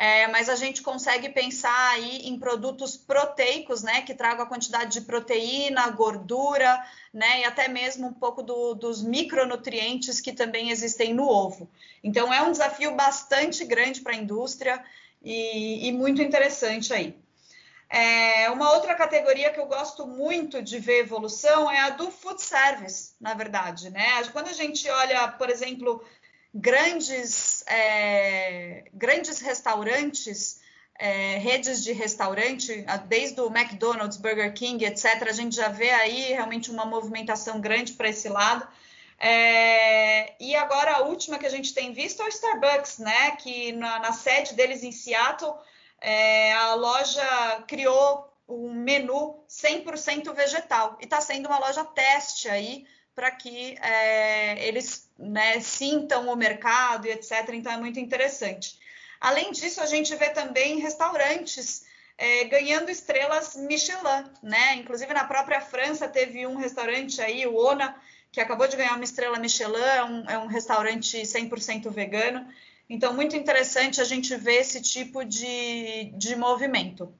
é, 0.00 0.26
mas 0.28 0.48
a 0.48 0.56
gente 0.56 0.80
consegue 0.80 1.28
pensar 1.28 1.90
aí 1.90 2.26
em 2.26 2.38
produtos 2.38 2.96
proteicos, 2.96 3.82
né, 3.82 4.00
que 4.00 4.14
tragam 4.14 4.46
a 4.46 4.48
quantidade 4.48 4.92
de 4.92 5.02
proteína, 5.02 5.90
gordura, 5.90 6.82
né, 7.12 7.40
e 7.40 7.44
até 7.44 7.68
mesmo 7.68 8.06
um 8.06 8.12
pouco 8.14 8.42
do, 8.42 8.74
dos 8.74 9.02
micronutrientes 9.02 10.18
que 10.18 10.32
também 10.32 10.70
existem 10.70 11.12
no 11.12 11.28
ovo. 11.28 11.68
Então 12.02 12.32
é 12.32 12.40
um 12.40 12.50
desafio 12.50 12.94
bastante 12.94 13.62
grande 13.62 14.00
para 14.00 14.14
a 14.14 14.16
indústria 14.16 14.82
e, 15.22 15.86
e, 15.86 15.92
muito 15.92 16.22
interessante 16.22 16.94
aí. 16.94 17.14
É, 17.90 18.48
uma 18.48 18.72
outra 18.72 18.94
categoria 18.94 19.50
que 19.50 19.60
eu 19.60 19.66
gosto 19.66 20.06
muito 20.06 20.62
de 20.62 20.78
ver 20.78 21.00
evolução 21.00 21.70
é 21.70 21.78
a 21.78 21.90
do 21.90 22.10
food 22.10 22.40
service, 22.40 23.12
na 23.20 23.34
verdade, 23.34 23.90
né? 23.90 24.22
Quando 24.32 24.48
a 24.48 24.54
gente 24.54 24.88
olha, 24.88 25.28
por 25.28 25.50
exemplo, 25.50 26.02
grandes, 26.54 27.64
é, 27.66 28.84
grandes 28.92 29.40
restaurantes, 29.40 30.60
é, 30.98 31.38
redes 31.38 31.82
de 31.82 31.92
restaurante, 31.92 32.84
desde 33.08 33.40
o 33.40 33.46
McDonald's, 33.46 34.18
Burger 34.18 34.52
King, 34.52 34.84
etc., 34.84 35.22
a 35.28 35.32
gente 35.32 35.56
já 35.56 35.68
vê 35.68 35.90
aí 35.90 36.32
realmente 36.32 36.70
uma 36.70 36.84
movimentação 36.84 37.60
grande 37.60 37.94
para 37.94 38.08
esse 38.08 38.28
lado. 38.28 38.66
É, 39.18 40.34
e 40.42 40.54
agora 40.56 40.92
a 40.92 41.02
última 41.02 41.38
que 41.38 41.46
a 41.46 41.50
gente 41.50 41.74
tem 41.74 41.92
visto 41.92 42.22
é 42.22 42.24
o 42.24 42.28
Starbucks, 42.28 42.98
né? 42.98 43.32
Que 43.32 43.72
na, 43.72 43.98
na 43.98 44.12
sede 44.12 44.54
deles 44.54 44.82
em 44.82 44.92
Seattle, 44.92 45.54
é, 46.00 46.52
a 46.52 46.74
loja 46.74 47.64
criou 47.66 48.30
um 48.48 48.72
menu 48.72 49.44
100% 49.48 50.34
vegetal 50.34 50.98
e 51.00 51.04
está 51.04 51.20
sendo 51.20 51.46
uma 51.46 51.58
loja 51.58 51.84
teste 51.84 52.48
aí 52.48 52.86
para 53.14 53.30
que 53.30 53.76
é, 53.80 54.66
eles 54.66 55.10
né, 55.18 55.60
sintam 55.60 56.28
o 56.28 56.36
mercado 56.36 57.06
e 57.06 57.10
etc. 57.10 57.50
Então 57.52 57.72
é 57.72 57.76
muito 57.76 57.98
interessante. 57.98 58.78
Além 59.20 59.52
disso, 59.52 59.80
a 59.80 59.86
gente 59.86 60.14
vê 60.16 60.30
também 60.30 60.78
restaurantes 60.78 61.84
é, 62.16 62.44
ganhando 62.44 62.90
estrelas 62.90 63.56
Michelin, 63.56 64.30
né? 64.42 64.76
Inclusive 64.76 65.12
na 65.12 65.24
própria 65.24 65.60
França 65.60 66.08
teve 66.08 66.46
um 66.46 66.56
restaurante 66.56 67.20
aí, 67.20 67.46
o 67.46 67.56
Ona, 67.56 67.94
que 68.30 68.40
acabou 68.40 68.68
de 68.68 68.76
ganhar 68.76 68.94
uma 68.94 69.04
estrela 69.04 69.38
Michelin, 69.38 69.80
é 69.80 70.04
um, 70.04 70.30
é 70.30 70.38
um 70.38 70.46
restaurante 70.46 71.20
100% 71.22 71.90
vegano. 71.90 72.46
Então, 72.88 73.14
muito 73.14 73.36
interessante 73.36 74.00
a 74.00 74.04
gente 74.04 74.34
ver 74.36 74.56
esse 74.56 74.82
tipo 74.82 75.24
de, 75.24 76.12
de 76.16 76.34
movimento. 76.36 77.14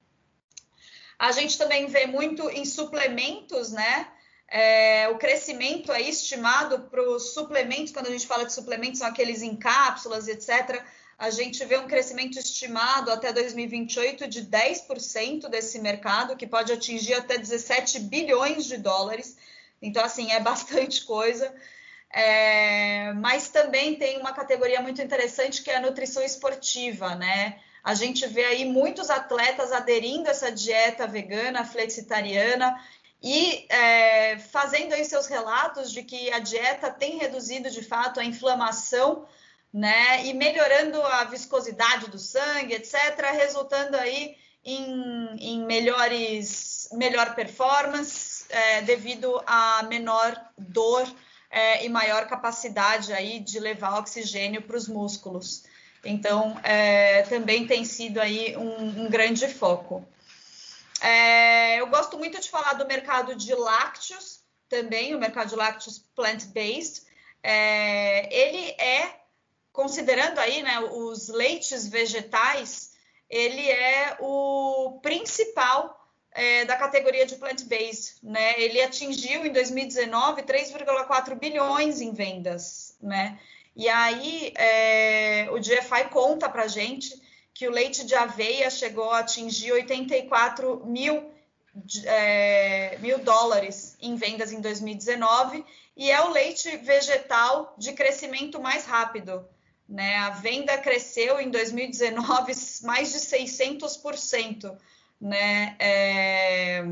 A 1.18 1.32
gente 1.32 1.56
também 1.56 1.86
vê 1.86 2.06
muito 2.06 2.48
em 2.50 2.64
suplementos, 2.64 3.70
né? 3.70 4.08
É, 4.50 5.08
o 5.10 5.16
crescimento 5.16 5.92
é 5.92 6.02
estimado 6.02 6.80
para 6.90 7.08
os 7.08 7.32
suplementos, 7.32 7.92
quando 7.92 8.08
a 8.08 8.10
gente 8.10 8.26
fala 8.26 8.44
de 8.44 8.52
suplementos, 8.52 8.98
são 8.98 9.06
aqueles 9.06 9.42
em 9.42 9.54
cápsulas, 9.54 10.26
etc. 10.26 10.82
A 11.16 11.30
gente 11.30 11.64
vê 11.64 11.78
um 11.78 11.86
crescimento 11.86 12.36
estimado 12.36 13.12
até 13.12 13.32
2028 13.32 14.26
de 14.26 14.44
10% 14.44 15.48
desse 15.48 15.78
mercado, 15.78 16.36
que 16.36 16.46
pode 16.46 16.72
atingir 16.72 17.14
até 17.14 17.38
17 17.38 18.00
bilhões 18.00 18.64
de 18.64 18.76
dólares. 18.76 19.36
Então, 19.80 20.04
assim, 20.04 20.32
é 20.32 20.40
bastante 20.40 21.04
coisa. 21.04 21.54
É, 22.12 23.12
mas 23.12 23.50
também 23.50 23.94
tem 23.94 24.18
uma 24.18 24.32
categoria 24.32 24.80
muito 24.82 25.00
interessante 25.00 25.62
que 25.62 25.70
é 25.70 25.76
a 25.76 25.80
nutrição 25.80 26.24
esportiva, 26.24 27.14
né? 27.14 27.60
A 27.84 27.94
gente 27.94 28.26
vê 28.26 28.44
aí 28.44 28.64
muitos 28.64 29.10
atletas 29.10 29.72
aderindo 29.72 30.28
a 30.28 30.32
essa 30.32 30.50
dieta 30.50 31.06
vegana, 31.06 31.64
flexitariana, 31.64 32.78
e 33.22 33.66
é, 33.68 34.38
fazendo 34.38 34.94
aí 34.94 35.04
seus 35.04 35.26
relatos 35.26 35.92
de 35.92 36.02
que 36.02 36.32
a 36.32 36.38
dieta 36.38 36.90
tem 36.90 37.18
reduzido 37.18 37.70
de 37.70 37.82
fato 37.82 38.18
a 38.18 38.24
inflamação, 38.24 39.26
né, 39.72 40.26
e 40.26 40.34
melhorando 40.34 41.00
a 41.00 41.24
viscosidade 41.24 42.10
do 42.10 42.18
sangue, 42.18 42.74
etc., 42.74 43.24
resultando 43.32 43.96
aí 43.96 44.36
em, 44.64 45.36
em 45.38 45.64
melhores, 45.64 46.88
melhor 46.92 47.34
performance 47.34 48.44
é, 48.48 48.82
devido 48.82 49.40
a 49.46 49.82
menor 49.84 50.34
dor 50.58 51.06
é, 51.50 51.84
e 51.84 51.88
maior 51.88 52.26
capacidade 52.26 53.12
aí 53.12 53.38
de 53.38 53.58
levar 53.60 53.98
oxigênio 53.98 54.62
para 54.62 54.76
os 54.76 54.88
músculos. 54.88 55.64
Então, 56.04 56.58
é, 56.62 57.22
também 57.22 57.66
tem 57.66 57.84
sido 57.84 58.20
aí 58.20 58.56
um, 58.56 59.04
um 59.04 59.10
grande 59.10 59.46
foco. 59.48 60.04
É, 61.00 61.80
eu 61.80 61.86
gosto 61.86 62.18
muito 62.18 62.40
de 62.40 62.50
falar 62.50 62.74
do 62.74 62.86
mercado 62.86 63.34
de 63.34 63.54
lácteos 63.54 64.40
também, 64.68 65.14
o 65.14 65.18
mercado 65.18 65.48
de 65.48 65.56
lácteos 65.56 65.98
plant-based. 66.14 67.02
É, 67.42 68.34
ele 68.34 68.70
é, 68.78 69.20
considerando 69.72 70.38
aí 70.38 70.62
né, 70.62 70.80
os 70.80 71.28
leites 71.28 71.88
vegetais, 71.88 72.92
ele 73.28 73.68
é 73.68 74.16
o 74.20 75.00
principal 75.02 75.96
é, 76.32 76.64
da 76.64 76.76
categoria 76.76 77.24
de 77.24 77.36
plant-based. 77.36 78.16
Né? 78.22 78.60
Ele 78.60 78.80
atingiu 78.82 79.44
em 79.46 79.52
2019 79.52 80.42
3,4 80.42 81.34
bilhões 81.34 82.00
em 82.00 82.12
vendas. 82.12 82.96
Né? 83.00 83.38
E 83.74 83.88
aí 83.88 84.52
é, 84.56 85.48
o 85.50 85.58
GFI 85.58 86.10
conta 86.10 86.48
para 86.48 86.68
gente 86.68 87.29
que 87.54 87.68
o 87.68 87.70
leite 87.70 88.04
de 88.04 88.14
aveia 88.14 88.70
chegou 88.70 89.10
a 89.10 89.20
atingir 89.20 89.72
84 89.72 90.84
mil, 90.86 91.30
é, 92.04 92.96
mil 92.98 93.18
dólares 93.18 93.96
em 94.00 94.16
vendas 94.16 94.52
em 94.52 94.60
2019 94.60 95.64
e 95.96 96.10
é 96.10 96.20
o 96.22 96.30
leite 96.30 96.76
vegetal 96.78 97.74
de 97.76 97.92
crescimento 97.92 98.60
mais 98.60 98.84
rápido. 98.86 99.46
né? 99.88 100.16
A 100.18 100.30
venda 100.30 100.78
cresceu 100.78 101.40
em 101.40 101.50
2019 101.50 102.52
mais 102.84 103.12
de 103.12 103.18
600%, 103.18 104.76
né? 105.20 105.76
É... 105.78 106.82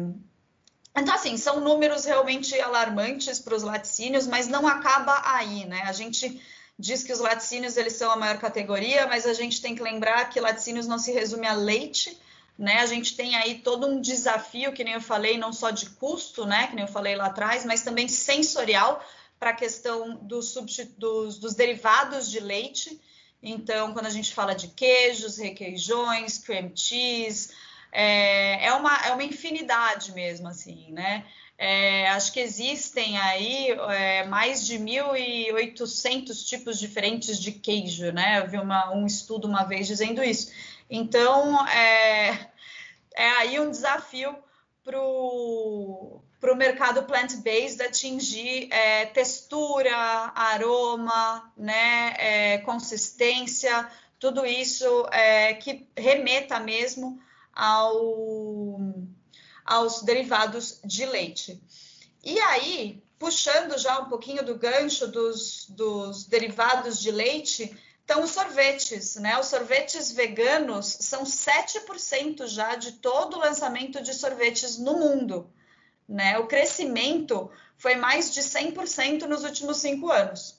Então, 0.97 1.15
assim, 1.15 1.37
são 1.37 1.61
números 1.61 2.05
realmente 2.05 2.61
alarmantes 2.61 3.39
para 3.39 3.55
os 3.55 3.63
laticínios, 3.63 4.27
mas 4.27 4.49
não 4.49 4.67
acaba 4.67 5.23
aí, 5.25 5.65
né? 5.65 5.83
A 5.87 5.93
gente 5.93 6.43
diz 6.79 7.03
que 7.03 7.13
os 7.13 7.19
laticínios 7.19 7.77
eles 7.77 7.95
são 7.95 8.11
a 8.11 8.17
maior 8.17 8.39
categoria, 8.39 9.07
mas 9.07 9.27
a 9.27 9.33
gente 9.33 9.61
tem 9.61 9.75
que 9.75 9.83
lembrar 9.83 10.31
que 10.31 10.41
laticínios 10.41 10.87
não 10.87 10.99
se 10.99 11.11
resume 11.11 11.47
a 11.47 11.55
leite, 11.55 12.17
né? 12.57 12.81
A 12.81 12.87
gente 12.87 13.17
tem 13.17 13.35
aí 13.37 13.57
todo 13.61 13.87
um 13.87 14.01
desafio, 14.01 14.73
que 14.73 14.85
nem 14.85 14.95
eu 14.95 15.01
falei, 15.01 15.37
não 15.37 15.53
só 15.53 15.71
de 15.71 15.91
custo, 15.91 16.47
né? 16.47 16.69
Que 16.69 16.77
nem 16.77 16.85
eu 16.85 16.91
falei 16.91 17.17
lá 17.17 17.27
atrás, 17.27 17.65
mas 17.65 17.83
também 17.83 18.07
sensorial 18.07 19.05
para 19.39 19.51
a 19.51 19.55
questão 19.55 20.17
dos, 20.17 20.55
dos, 20.97 21.39
dos 21.39 21.55
derivados 21.55 22.31
de 22.31 22.41
leite. 22.41 23.01
Então, 23.43 23.93
quando 23.93 24.07
a 24.07 24.11
gente 24.11 24.35
fala 24.35 24.55
de 24.55 24.69
queijos, 24.69 25.39
requeijões, 25.39 26.39
cream 26.39 26.73
cheese, 26.75 27.51
é, 27.93 28.67
é, 28.67 28.73
uma, 28.75 28.95
é 29.07 29.13
uma 29.13 29.25
infinidade 29.25 30.13
mesmo, 30.13 30.49
assim, 30.49 30.93
né? 30.93 31.25
É, 31.61 32.09
acho 32.11 32.33
que 32.33 32.39
existem 32.39 33.19
aí 33.19 33.71
é, 33.71 34.25
mais 34.27 34.65
de 34.65 34.79
1.800 34.79 36.47
tipos 36.47 36.79
diferentes 36.79 37.39
de 37.39 37.51
queijo, 37.51 38.13
né? 38.13 38.39
Eu 38.39 38.49
vi 38.49 38.59
uma, 38.59 38.93
um 38.95 39.05
estudo 39.05 39.49
uma 39.49 39.65
vez 39.65 39.87
dizendo 39.87 40.23
isso. 40.23 40.53
Então, 40.89 41.67
é, 41.69 42.49
é 43.17 43.31
aí 43.39 43.59
um 43.59 43.71
desafio 43.71 44.37
para 44.85 45.01
o 45.01 46.23
mercado 46.57 47.03
plant-based 47.03 47.83
atingir 47.83 48.73
é, 48.73 49.07
textura, 49.07 49.95
aroma, 50.35 51.53
né, 51.57 52.15
é, 52.17 52.59
consistência, 52.59 53.91
tudo 54.19 54.47
isso 54.47 55.07
é, 55.13 55.55
que 55.55 55.87
remeta 55.97 56.59
mesmo 56.59 57.21
ao, 57.59 58.79
aos 59.65 60.03
derivados 60.03 60.81
de 60.85 61.05
leite. 61.05 61.61
E 62.23 62.39
aí, 62.39 63.03
puxando 63.19 63.77
já 63.77 63.99
um 63.99 64.09
pouquinho 64.09 64.45
do 64.45 64.57
gancho 64.57 65.09
dos, 65.09 65.67
dos 65.69 66.25
derivados 66.25 67.01
de 67.01 67.11
leite, 67.11 67.77
então, 68.05 68.23
os 68.23 68.31
sorvetes, 68.31 69.17
né? 69.17 69.39
Os 69.39 69.49
sorvetes 69.49 70.13
veganos 70.13 70.87
são 71.01 71.25
7% 71.25 72.47
já 72.47 72.75
de 72.75 72.93
todo 72.93 73.35
o 73.35 73.41
lançamento 73.41 74.01
de 74.01 74.15
sorvetes 74.15 74.79
no 74.79 74.95
mundo. 74.95 75.53
Né? 76.09 76.39
O 76.39 76.47
crescimento 76.47 77.51
foi 77.77 77.97
mais 77.97 78.33
de 78.33 78.41
100% 78.41 79.25
nos 79.25 79.45
últimos 79.45 79.77
cinco 79.77 80.11
anos. 80.11 80.59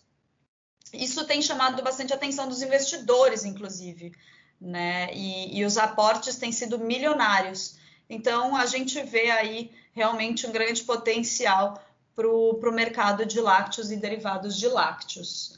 Isso 0.94 1.26
tem 1.26 1.42
chamado 1.42 1.82
bastante 1.82 2.14
atenção 2.14 2.48
dos 2.48 2.62
investidores, 2.62 3.44
inclusive, 3.44 4.12
né? 4.60 5.14
E, 5.14 5.58
e 5.58 5.66
os 5.66 5.78
aportes 5.78 6.36
têm 6.36 6.52
sido 6.52 6.80
milionários. 6.80 7.78
Então, 8.10 8.56
a 8.56 8.66
gente 8.66 9.02
vê 9.04 9.30
aí 9.32 9.72
realmente 9.94 10.48
um 10.48 10.52
grande 10.52 10.84
potencial 10.84 11.82
para 12.16 12.28
o 12.28 12.74
mercado 12.74 13.26
de 13.26 13.40
lácteos 13.40 13.92
e 13.92 13.96
derivados 13.96 14.58
de 14.58 14.68
lácteos. 14.68 15.58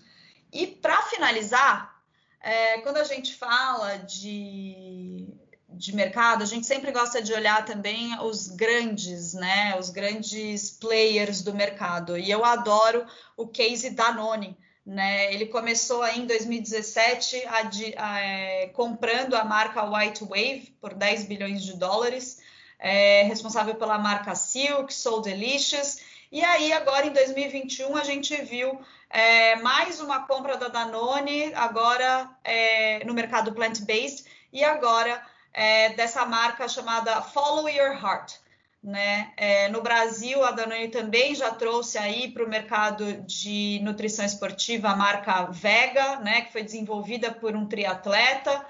E 0.53 0.67
para 0.67 1.01
finalizar, 1.03 2.01
é, 2.41 2.79
quando 2.81 2.98
a 2.98 3.03
gente 3.03 3.34
fala 3.34 3.98
de, 3.98 5.27
de 5.70 5.96
mercado, 5.96 6.43
a 6.43 6.46
gente 6.46 6.67
sempre 6.67 6.91
gosta 6.91 7.22
de 7.22 7.34
olhar 7.34 7.65
também 7.65 8.20
os 8.20 8.48
grandes, 8.48 9.34
né? 9.34 9.77
Os 9.79 9.89
grandes 9.89 10.72
players 10.72 11.41
do 11.41 11.53
mercado. 11.53 12.17
E 12.17 12.29
eu 12.29 12.43
adoro 12.43 13.05
o 13.38 13.48
case 13.48 13.89
Danone. 13.91 14.58
Né? 14.85 15.33
Ele 15.33 15.45
começou 15.45 16.01
aí 16.01 16.19
em 16.19 16.25
2017 16.25 17.43
a, 17.45 17.69
a, 17.97 18.19
é, 18.19 18.67
comprando 18.67 19.35
a 19.35 19.43
marca 19.43 19.83
White 19.83 20.23
Wave 20.23 20.75
por 20.81 20.93
10 20.93 21.25
bilhões 21.25 21.63
de 21.63 21.77
dólares, 21.77 22.41
é, 22.79 23.24
responsável 23.24 23.75
pela 23.75 24.00
marca 24.00 24.33
Silk, 24.33 24.91
Soul 24.94 25.22
Delicious, 25.22 26.00
e 26.31 26.41
aí, 26.46 26.72
agora 26.72 27.05
em 27.05 27.11
2021, 27.11 27.98
a 27.98 28.05
gente 28.05 28.33
viu 28.44 28.79
é, 29.09 29.57
mais 29.57 30.00
uma 30.00 30.25
compra 30.25 30.55
da 30.55 30.70
Danone, 30.70 31.53
agora 31.53 32.29
é, 32.41 33.03
no 33.03 33.13
mercado 33.13 33.51
plant-based, 33.51 34.24
e 34.53 34.63
agora 34.63 35.22
é, 35.51 35.89
dessa 35.89 36.25
marca 36.25 36.70
chamada 36.70 37.22
Follow 37.22 37.67
Your 37.67 38.01
Heart. 38.01 38.35
Né? 38.83 39.31
É, 39.37 39.70
no 39.70 39.81
Brasil, 39.81 40.44
a 40.44 40.50
Danone 40.50 40.87
também 40.87 41.35
já 41.35 41.51
trouxe 41.51 42.00
aí 42.00 42.31
para 42.31 42.44
o 42.44 42.50
mercado 42.50 43.13
de 43.27 43.79
nutrição 43.83 44.25
esportiva 44.25 44.89
a 44.89 44.96
marca 44.96 45.44
Vega, 45.51 46.15
né, 46.22 46.41
que 46.41 46.51
foi 46.51 46.63
desenvolvida 46.63 47.31
por 47.31 47.55
um 47.55 47.67
triatleta, 47.67 48.65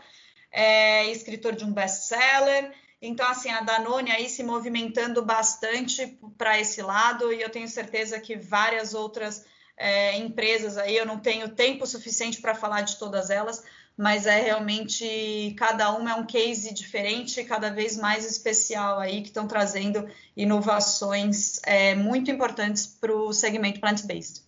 é, 0.51 1.09
escritor 1.09 1.55
de 1.55 1.63
um 1.63 1.71
best-seller. 1.71 2.73
Então, 3.01 3.25
assim, 3.29 3.49
a 3.49 3.61
Danone 3.61 4.11
aí 4.11 4.27
se 4.27 4.43
movimentando 4.43 5.23
bastante 5.23 6.19
para 6.37 6.59
esse 6.59 6.81
lado, 6.81 7.31
e 7.31 7.41
eu 7.41 7.49
tenho 7.49 7.67
certeza 7.69 8.19
que 8.19 8.35
várias 8.35 8.93
outras 8.93 9.45
é, 9.77 10.17
empresas 10.17 10.77
aí, 10.77 10.95
eu 10.95 11.05
não 11.05 11.19
tenho 11.19 11.55
tempo 11.55 11.87
suficiente 11.87 12.41
para 12.41 12.53
falar 12.53 12.81
de 12.81 12.97
todas 12.97 13.29
elas, 13.29 13.63
mas 13.97 14.25
é 14.25 14.39
realmente 14.41 15.53
cada 15.57 15.91
uma 15.91 16.11
é 16.11 16.15
um 16.15 16.25
case 16.25 16.73
diferente, 16.73 17.43
cada 17.43 17.69
vez 17.69 17.97
mais 17.97 18.25
especial 18.25 18.99
aí, 18.99 19.21
que 19.21 19.27
estão 19.27 19.47
trazendo 19.47 20.09
inovações 20.35 21.59
é, 21.63 21.93
muito 21.95 22.31
importantes 22.31 22.87
para 22.87 23.15
o 23.15 23.33
segmento 23.33 23.79
plant-based. 23.79 24.41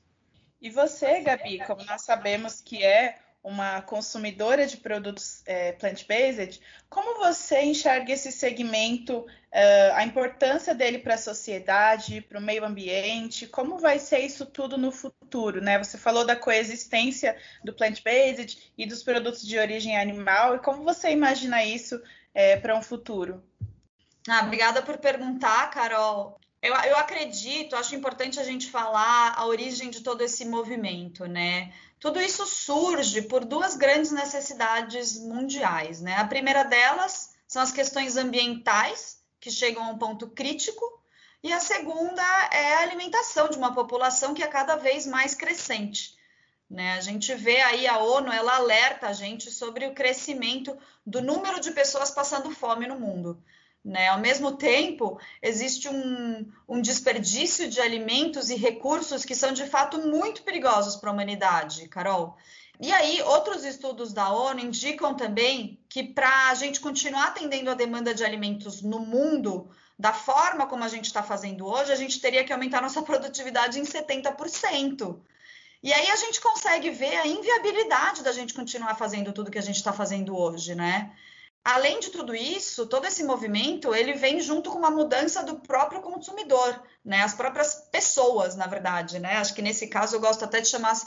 E 0.61 0.69
você, 0.69 1.19
Gabi, 1.21 1.59
como 1.67 1.83
nós 1.83 2.03
sabemos 2.03 2.61
que 2.61 2.81
é 2.83 3.19
uma 3.43 3.81
consumidora 3.81 4.65
de 4.65 4.77
produtos 4.77 5.43
é, 5.45 5.73
plant-based, 5.73 6.61
como 6.89 7.19
você 7.19 7.61
enxerga 7.61 8.13
esse 8.13 8.31
segmento, 8.31 9.17
uh, 9.17 9.93
a 9.95 10.05
importância 10.05 10.73
dele 10.73 10.99
para 10.99 11.15
a 11.15 11.17
sociedade, 11.17 12.21
para 12.21 12.39
o 12.39 12.41
meio 12.41 12.63
ambiente, 12.63 13.45
como 13.45 13.77
vai 13.77 13.99
ser 13.99 14.19
isso 14.19 14.45
tudo 14.45 14.77
no 14.77 14.91
futuro, 14.91 15.59
né? 15.61 15.77
Você 15.77 15.97
falou 15.97 16.25
da 16.25 16.37
coexistência 16.37 17.37
do 17.65 17.73
plant-based 17.73 18.71
e 18.77 18.85
dos 18.85 19.03
produtos 19.03 19.45
de 19.45 19.57
origem 19.59 19.97
animal, 19.97 20.55
e 20.55 20.59
como 20.59 20.83
você 20.83 21.11
imagina 21.11 21.65
isso 21.65 22.01
é, 22.33 22.55
para 22.55 22.77
um 22.77 22.81
futuro? 22.81 23.43
Ah, 24.29 24.43
obrigada 24.45 24.81
por 24.81 24.97
perguntar, 24.99 25.69
Carol. 25.69 26.39
Eu, 26.61 26.73
eu 26.75 26.95
acredito, 26.95 27.75
acho 27.75 27.93
importante 27.93 28.39
a 28.39 28.43
gente 28.43 28.71
falar 28.71 29.33
a 29.35 29.45
origem 29.45 29.89
de 29.89 29.99
todo 29.99 30.21
esse 30.21 30.45
movimento, 30.45 31.25
né? 31.25 31.73
Tudo 32.03 32.19
isso 32.19 32.45
surge 32.45 33.21
por 33.21 33.45
duas 33.45 33.77
grandes 33.77 34.11
necessidades 34.11 35.17
mundiais, 35.17 36.01
né? 36.01 36.17
A 36.17 36.27
primeira 36.27 36.63
delas 36.63 37.33
são 37.47 37.61
as 37.61 37.71
questões 37.71 38.17
ambientais, 38.17 39.23
que 39.39 39.49
chegam 39.49 39.81
a 39.81 39.87
um 39.87 39.97
ponto 39.97 40.27
crítico, 40.27 40.83
e 41.41 41.53
a 41.53 41.61
segunda 41.61 42.21
é 42.51 42.73
a 42.73 42.81
alimentação 42.81 43.47
de 43.47 43.57
uma 43.57 43.73
população 43.73 44.33
que 44.33 44.43
é 44.43 44.47
cada 44.47 44.75
vez 44.75 45.07
mais 45.07 45.33
crescente. 45.33 46.13
Né? 46.69 46.91
A 46.91 46.99
gente 46.99 47.33
vê 47.35 47.61
aí 47.61 47.87
a 47.87 47.99
ONU, 47.99 48.33
ela 48.33 48.57
alerta 48.57 49.07
a 49.07 49.13
gente 49.13 49.49
sobre 49.49 49.87
o 49.87 49.93
crescimento 49.93 50.77
do 51.05 51.21
número 51.21 51.61
de 51.61 51.71
pessoas 51.71 52.11
passando 52.11 52.51
fome 52.51 52.85
no 52.85 52.99
mundo. 52.99 53.41
Né? 53.83 54.07
Ao 54.07 54.19
mesmo 54.19 54.53
tempo, 54.53 55.19
existe 55.41 55.89
um, 55.89 56.49
um, 56.69 56.81
desperdício 56.81 57.69
de 57.69 57.81
alimentos 57.81 58.49
e 58.49 58.55
recursos 58.55 59.25
que 59.25 59.35
são 59.35 59.51
de 59.51 59.65
fato 59.65 59.97
muito 59.99 60.43
perigosos 60.43 60.95
para 60.95 61.09
a 61.09 61.13
humanidade, 61.13 61.89
Carol. 61.89 62.37
E 62.79 62.91
aí, 62.91 63.21
outros 63.21 63.65
estudos 63.65 64.13
da 64.13 64.29
ONU 64.29 64.61
indicam 64.61 65.13
também 65.13 65.79
que 65.89 66.03
para 66.03 66.49
a 66.49 66.55
gente 66.55 66.79
continuar 66.79 67.27
atendendo 67.27 67.69
a 67.69 67.75
demanda 67.75 68.13
de 68.13 68.23
alimentos 68.23 68.81
no 68.81 68.99
mundo, 68.99 69.69
da 69.99 70.13
forma 70.13 70.65
como 70.65 70.83
a 70.83 70.87
gente 70.87 71.05
está 71.05 71.21
fazendo 71.21 71.67
hoje, 71.67 71.91
a 71.91 71.95
gente 71.95 72.19
teria 72.19 72.43
que 72.43 72.53
aumentar 72.53 72.81
nossa 72.81 73.01
produtividade 73.03 73.79
em 73.79 73.83
70%. 73.83 75.19
E 75.83 75.91
aí 75.91 76.09
a 76.09 76.15
gente 76.15 76.39
consegue 76.39 76.89
ver 76.89 77.17
a 77.17 77.27
inviabilidade 77.27 78.23
da 78.23 78.31
gente 78.31 78.53
continuar 78.53 78.95
fazendo 78.95 79.33
tudo 79.33 79.51
que 79.51 79.59
a 79.59 79.61
gente 79.61 79.75
está 79.75 79.91
fazendo 79.91 80.35
hoje, 80.35 80.73
né? 80.73 81.11
Além 81.63 81.99
de 82.01 82.09
tudo 82.09 82.35
isso, 82.35 82.85
todo 82.87 83.05
esse 83.05 83.23
movimento 83.23 83.95
ele 83.95 84.13
vem 84.13 84.41
junto 84.41 84.69
com 84.69 84.77
uma 84.77 84.91
mudança 84.91 85.41
do 85.43 85.55
próprio 85.55 86.01
consumidor, 86.01 86.81
né? 87.05 87.21
As 87.21 87.33
próprias 87.33 87.75
pessoas, 87.89 88.55
na 88.55 88.67
verdade, 88.67 89.17
né? 89.17 89.37
Acho 89.37 89.53
que 89.53 89.61
nesse 89.61 89.87
caso 89.87 90.15
eu 90.15 90.19
gosto 90.19 90.43
até 90.43 90.59
de 90.59 90.67
chamar 90.67 90.91
as 90.91 91.05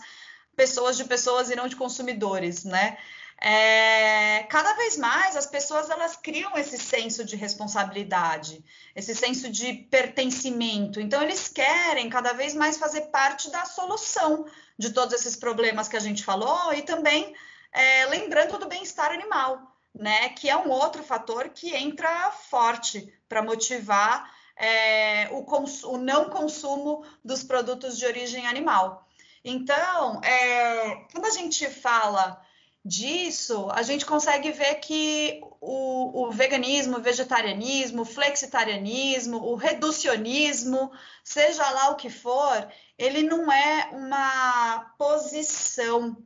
pessoas 0.56 0.96
de 0.96 1.04
pessoas 1.04 1.50
e 1.50 1.56
não 1.56 1.68
de 1.68 1.76
consumidores, 1.76 2.64
né? 2.64 2.96
É, 3.38 4.44
cada 4.44 4.72
vez 4.76 4.96
mais 4.96 5.36
as 5.36 5.44
pessoas 5.44 5.90
elas 5.90 6.16
criam 6.16 6.56
esse 6.56 6.78
senso 6.78 7.22
de 7.22 7.36
responsabilidade, 7.36 8.64
esse 8.94 9.14
senso 9.14 9.50
de 9.50 9.74
pertencimento. 9.74 10.98
Então 10.98 11.22
eles 11.22 11.48
querem 11.48 12.08
cada 12.08 12.32
vez 12.32 12.54
mais 12.54 12.78
fazer 12.78 13.02
parte 13.08 13.50
da 13.50 13.66
solução 13.66 14.46
de 14.78 14.88
todos 14.88 15.14
esses 15.14 15.36
problemas 15.36 15.86
que 15.86 15.98
a 15.98 16.00
gente 16.00 16.24
falou 16.24 16.72
e 16.72 16.80
também 16.80 17.34
é, 17.70 18.06
lembrando 18.06 18.58
do 18.58 18.66
bem-estar 18.66 19.10
animal 19.10 19.75
né? 19.98 20.28
Que 20.30 20.48
é 20.48 20.56
um 20.56 20.70
outro 20.70 21.02
fator 21.02 21.48
que 21.48 21.74
entra 21.74 22.30
forte 22.30 23.12
para 23.28 23.42
motivar 23.42 24.30
é, 24.56 25.28
o, 25.30 25.44
o, 25.90 25.98
não 25.98 26.30
consumo 26.30 27.04
dos 27.24 27.42
produtos 27.42 27.98
de 27.98 28.06
origem 28.06 28.46
animal. 28.46 29.06
Então, 29.44 30.20
é, 30.22 31.04
quando 31.12 31.26
a 31.26 31.30
gente 31.30 31.68
fala 31.68 32.42
disso, 32.84 33.68
a 33.72 33.82
gente 33.82 34.06
consegue 34.06 34.52
ver 34.52 34.76
que 34.76 35.40
o, 35.60 36.26
o, 36.26 36.30
veganismo, 36.30 36.98
o 36.98 37.02
vegetarianismo, 37.02 38.02
o 38.02 38.06
flexitarianismo, 38.06 39.38
o 39.38 39.56
reducionismo, 39.56 40.90
seja 41.22 41.68
lá 41.70 41.90
o 41.90 41.96
que 41.96 42.08
for, 42.08 42.68
ele 42.96 43.22
não 43.22 43.50
é 43.50 43.90
uma 43.92 44.94
posição, 44.96 46.16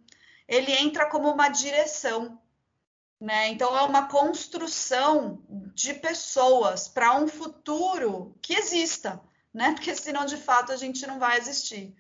ele 0.47 0.73
entra 0.73 1.07
como 1.07 1.31
uma 1.31 1.49
direção. 1.49 2.40
Né? 3.21 3.49
Então, 3.49 3.77
é 3.77 3.83
uma 3.83 4.09
construção 4.09 5.43
de 5.75 5.93
pessoas 5.93 6.89
para 6.89 7.17
um 7.17 7.29
futuro 7.29 8.35
que 8.41 8.55
exista, 8.55 9.21
né? 9.53 9.73
porque 9.77 9.95
senão, 9.95 10.25
de 10.25 10.39
fato, 10.39 10.73
a 10.73 10.77
gente 10.77 11.07
não 11.07 11.19
vai 11.19 11.37
existir. 11.37 11.95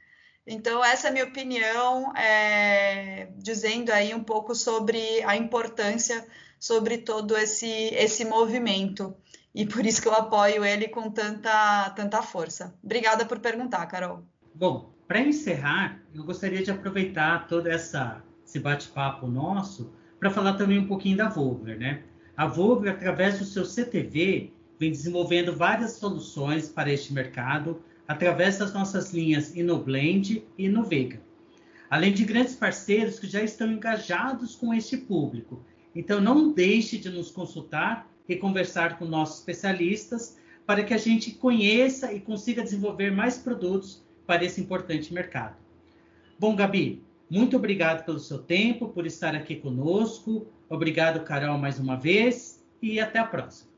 Então, 0.46 0.82
essa 0.82 1.08
é 1.08 1.10
a 1.10 1.12
minha 1.12 1.26
opinião, 1.26 2.16
é, 2.16 3.28
dizendo 3.36 3.90
aí 3.90 4.14
um 4.14 4.24
pouco 4.24 4.54
sobre 4.54 5.22
a 5.24 5.36
importância 5.36 6.26
sobre 6.58 6.98
todo 6.98 7.36
esse, 7.36 7.66
esse 7.66 8.24
movimento. 8.24 9.14
E 9.54 9.66
por 9.66 9.84
isso 9.84 10.00
que 10.00 10.08
eu 10.08 10.14
apoio 10.14 10.64
ele 10.64 10.88
com 10.88 11.10
tanta, 11.10 11.90
tanta 11.90 12.22
força. 12.22 12.74
Obrigada 12.82 13.24
por 13.24 13.40
perguntar, 13.40 13.86
Carol. 13.86 14.22
Bom, 14.54 14.92
para 15.08 15.20
encerrar, 15.20 16.00
eu 16.14 16.22
gostaria 16.22 16.62
de 16.62 16.70
aproveitar 16.70 17.48
todo 17.48 17.66
essa, 17.66 18.22
esse 18.46 18.60
bate-papo 18.60 19.26
nosso 19.26 19.92
para 20.20 20.30
falar 20.30 20.52
também 20.52 20.78
um 20.78 20.86
pouquinho 20.86 21.16
da 21.16 21.28
Vogler, 21.28 21.78
né? 21.78 22.02
A 22.36 22.46
Vogler, 22.46 22.92
através 22.92 23.38
do 23.38 23.44
seu 23.44 23.64
CTV, 23.64 24.52
vem 24.78 24.90
desenvolvendo 24.90 25.56
várias 25.56 25.92
soluções 25.92 26.68
para 26.68 26.92
este 26.92 27.12
mercado, 27.12 27.82
através 28.06 28.58
das 28.58 28.72
nossas 28.72 29.12
linhas 29.12 29.56
InnoBlend 29.56 30.44
e 30.58 30.66
InnoVega. 30.66 31.20
Além 31.88 32.12
de 32.12 32.24
grandes 32.24 32.54
parceiros 32.54 33.18
que 33.18 33.26
já 33.26 33.42
estão 33.42 33.72
engajados 33.72 34.54
com 34.54 34.72
este 34.72 34.96
público. 34.96 35.64
Então, 35.94 36.20
não 36.20 36.52
deixe 36.52 36.98
de 36.98 37.08
nos 37.08 37.30
consultar 37.30 38.08
e 38.28 38.36
conversar 38.36 38.98
com 38.98 39.04
nossos 39.04 39.38
especialistas 39.38 40.38
para 40.64 40.84
que 40.84 40.94
a 40.94 40.98
gente 40.98 41.32
conheça 41.32 42.12
e 42.12 42.20
consiga 42.20 42.62
desenvolver 42.62 43.10
mais 43.10 43.38
produtos 43.38 44.04
para 44.26 44.44
esse 44.44 44.60
importante 44.60 45.12
mercado. 45.12 45.56
Bom, 46.38 46.54
Gabi, 46.54 47.02
muito 47.30 47.56
obrigado 47.56 48.04
pelo 48.04 48.18
seu 48.18 48.38
tempo, 48.42 48.88
por 48.88 49.06
estar 49.06 49.36
aqui 49.36 49.54
conosco. 49.54 50.52
Obrigado, 50.68 51.22
Carol, 51.22 51.56
mais 51.56 51.78
uma 51.78 51.96
vez 51.96 52.60
e 52.82 52.98
até 52.98 53.20
a 53.20 53.24
próxima. 53.24 53.70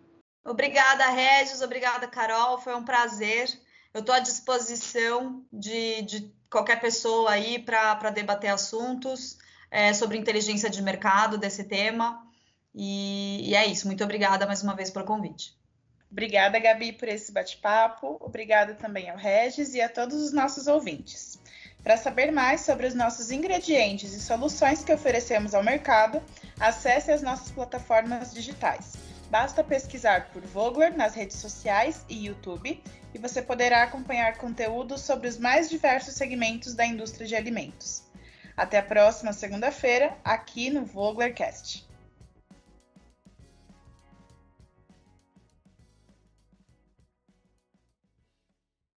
Obrigada, 0.44 1.06
Regis. 1.10 1.60
Obrigada, 1.60 2.08
Carol. 2.08 2.58
Foi 2.58 2.74
um 2.74 2.84
prazer. 2.84 3.48
Eu 3.92 4.00
estou 4.00 4.14
à 4.14 4.20
disposição 4.20 5.44
de, 5.52 6.02
de, 6.02 6.32
qualquer 6.50 6.80
pessoa 6.80 7.30
aí 7.30 7.58
para 7.58 8.10
debater 8.10 8.50
assuntos 8.50 9.36
é, 9.70 9.92
sobre 9.92 10.16
inteligência 10.16 10.70
de 10.70 10.82
mercado 10.82 11.36
desse 11.36 11.64
tema. 11.64 12.26
E, 12.74 13.50
e 13.50 13.54
é 13.54 13.66
isso. 13.66 13.86
Muito 13.86 14.02
obrigada 14.02 14.46
mais 14.46 14.62
uma 14.62 14.74
vez 14.74 14.90
pelo 14.90 15.04
convite. 15.04 15.54
Obrigada, 16.10 16.58
Gabi, 16.58 16.92
por 16.92 17.08
esse 17.08 17.32
bate-papo. 17.32 18.16
Obrigada 18.20 18.74
também 18.74 19.08
ao 19.08 19.16
Regis 19.16 19.74
e 19.74 19.80
a 19.80 19.88
todos 19.88 20.22
os 20.22 20.32
nossos 20.32 20.66
ouvintes. 20.66 21.38
Para 21.82 21.96
saber 21.96 22.30
mais 22.30 22.60
sobre 22.60 22.86
os 22.86 22.94
nossos 22.94 23.32
ingredientes 23.32 24.14
e 24.14 24.20
soluções 24.20 24.84
que 24.84 24.92
oferecemos 24.92 25.52
ao 25.52 25.64
mercado, 25.64 26.22
acesse 26.60 27.10
as 27.10 27.22
nossas 27.22 27.50
plataformas 27.50 28.32
digitais. 28.32 28.92
Basta 29.28 29.64
pesquisar 29.64 30.30
por 30.32 30.42
Vogler 30.42 30.96
nas 30.96 31.14
redes 31.14 31.38
sociais 31.38 32.04
e 32.08 32.26
YouTube 32.26 32.80
e 33.12 33.18
você 33.18 33.42
poderá 33.42 33.82
acompanhar 33.82 34.36
conteúdos 34.36 35.00
sobre 35.00 35.26
os 35.26 35.38
mais 35.38 35.68
diversos 35.68 36.14
segmentos 36.14 36.74
da 36.74 36.86
indústria 36.86 37.26
de 37.26 37.34
alimentos. 37.34 38.04
Até 38.56 38.78
a 38.78 38.82
próxima 38.82 39.32
segunda-feira, 39.32 40.16
aqui 40.24 40.70
no 40.70 40.84
Voglercast. 40.84 41.84